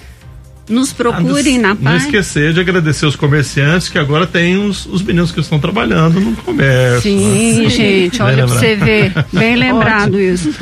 nos 0.69 0.93
procurem 0.93 1.59
ah, 1.59 1.75
na 1.75 1.75
Não 1.75 1.97
esquecer 1.97 2.53
de 2.53 2.61
agradecer 2.61 3.07
os 3.07 3.17
comerciantes 3.17 3.89
que 3.89 3.99
agora 3.99 4.27
tem 4.27 4.57
os, 4.57 4.87
os 4.87 5.03
meninos 5.03 5.31
que 5.31 5.41
estão 5.41 5.59
trabalhando 5.59 6.21
no 6.21 6.37
comércio. 6.37 7.03
Sim, 7.03 7.63
né? 7.63 7.71
gente, 7.71 8.23
olha 8.23 8.47
para 8.47 8.47
você 8.47 8.75
ver. 8.75 9.13
Bem 9.33 9.55
lembrado 9.57 10.15
Ótimo. 10.15 10.21
isso. 10.21 10.55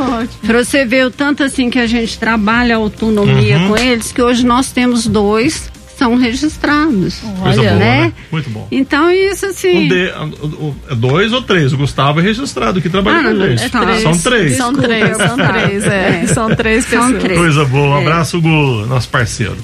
Para 0.46 0.64
você 0.64 0.84
ver 0.84 1.06
o 1.06 1.10
tanto 1.10 1.42
assim 1.42 1.70
que 1.70 1.78
a 1.78 1.86
gente 1.86 2.18
trabalha 2.18 2.74
a 2.74 2.78
autonomia 2.78 3.58
uhum. 3.58 3.68
com 3.68 3.76
eles, 3.76 4.12
que 4.12 4.20
hoje 4.20 4.44
nós 4.44 4.70
temos 4.70 5.06
dois 5.06 5.72
são 5.96 6.16
registrados. 6.16 7.20
Coisa 7.20 7.60
Olha, 7.60 7.70
boa, 7.70 7.78
né? 7.78 8.00
né? 8.00 8.12
Muito 8.30 8.50
bom. 8.50 8.66
Então, 8.70 9.10
isso 9.10 9.46
assim. 9.46 9.86
Um 9.86 9.88
de, 9.88 10.08
é 10.90 10.94
dois 10.94 11.32
ou 11.32 11.42
três? 11.42 11.72
O 11.72 11.76
Gustavo 11.76 12.20
é 12.20 12.22
registrado 12.22 12.80
que 12.80 12.88
trabalha 12.88 13.20
ah, 13.20 13.32
com 13.32 13.46
gente. 13.46 13.64
É 13.64 13.68
três. 13.68 14.02
São 14.02 14.18
três. 14.18 14.56
São 14.56 14.74
três, 14.74 15.16
são 15.16 15.36
três, 15.36 15.84
é. 15.84 16.20
é. 16.22 16.26
São 16.26 16.54
três 16.54 16.84
pessoas. 16.84 17.10
São 17.10 17.20
três. 17.20 17.38
Coisa 17.38 17.64
boa. 17.64 17.96
Um 17.96 17.98
é. 17.98 18.02
abraço, 18.02 18.40
Gu, 18.40 18.86
nosso 18.86 19.08
parceiro. 19.08 19.56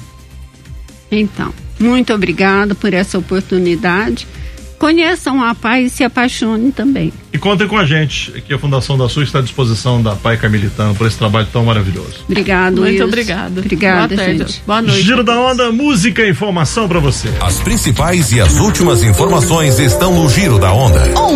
Então, 1.11 1.53
muito 1.79 2.13
obrigada 2.13 2.73
por 2.73 2.93
essa 2.93 3.17
oportunidade. 3.17 4.27
Conheçam 4.79 5.43
a 5.43 5.53
PAI 5.53 5.83
e 5.83 5.89
se 5.91 6.03
apaixonem 6.03 6.71
também. 6.71 7.13
E 7.31 7.37
contem 7.37 7.67
com 7.67 7.77
a 7.77 7.85
gente, 7.85 8.31
que 8.41 8.51
a 8.51 8.57
Fundação 8.57 8.97
da 8.97 9.07
Sul 9.07 9.21
está 9.21 9.37
à 9.37 9.41
disposição 9.43 10.01
da 10.01 10.15
PAI 10.15 10.37
Carmelitano 10.37 10.95
por 10.95 11.05
esse 11.05 11.17
trabalho 11.17 11.47
tão 11.53 11.63
maravilhoso. 11.63 12.25
Obrigado, 12.27 12.81
Muito 12.81 13.03
obrigada. 13.03 13.61
Obrigada, 13.61 14.15
Boa 14.15 14.27
gente. 14.27 14.63
Boa 14.65 14.81
noite. 14.81 15.03
Giro 15.03 15.23
da 15.23 15.39
Onda, 15.39 15.71
música 15.71 16.23
e 16.23 16.31
informação 16.31 16.87
para 16.87 16.99
você. 16.99 17.29
As 17.39 17.59
principais 17.59 18.31
e 18.31 18.41
as 18.41 18.59
últimas 18.59 19.03
informações 19.03 19.77
estão 19.77 20.15
no 20.15 20.27
Giro 20.27 20.57
da 20.57 20.73
Onda. 20.73 20.99
Onda. 21.19 21.31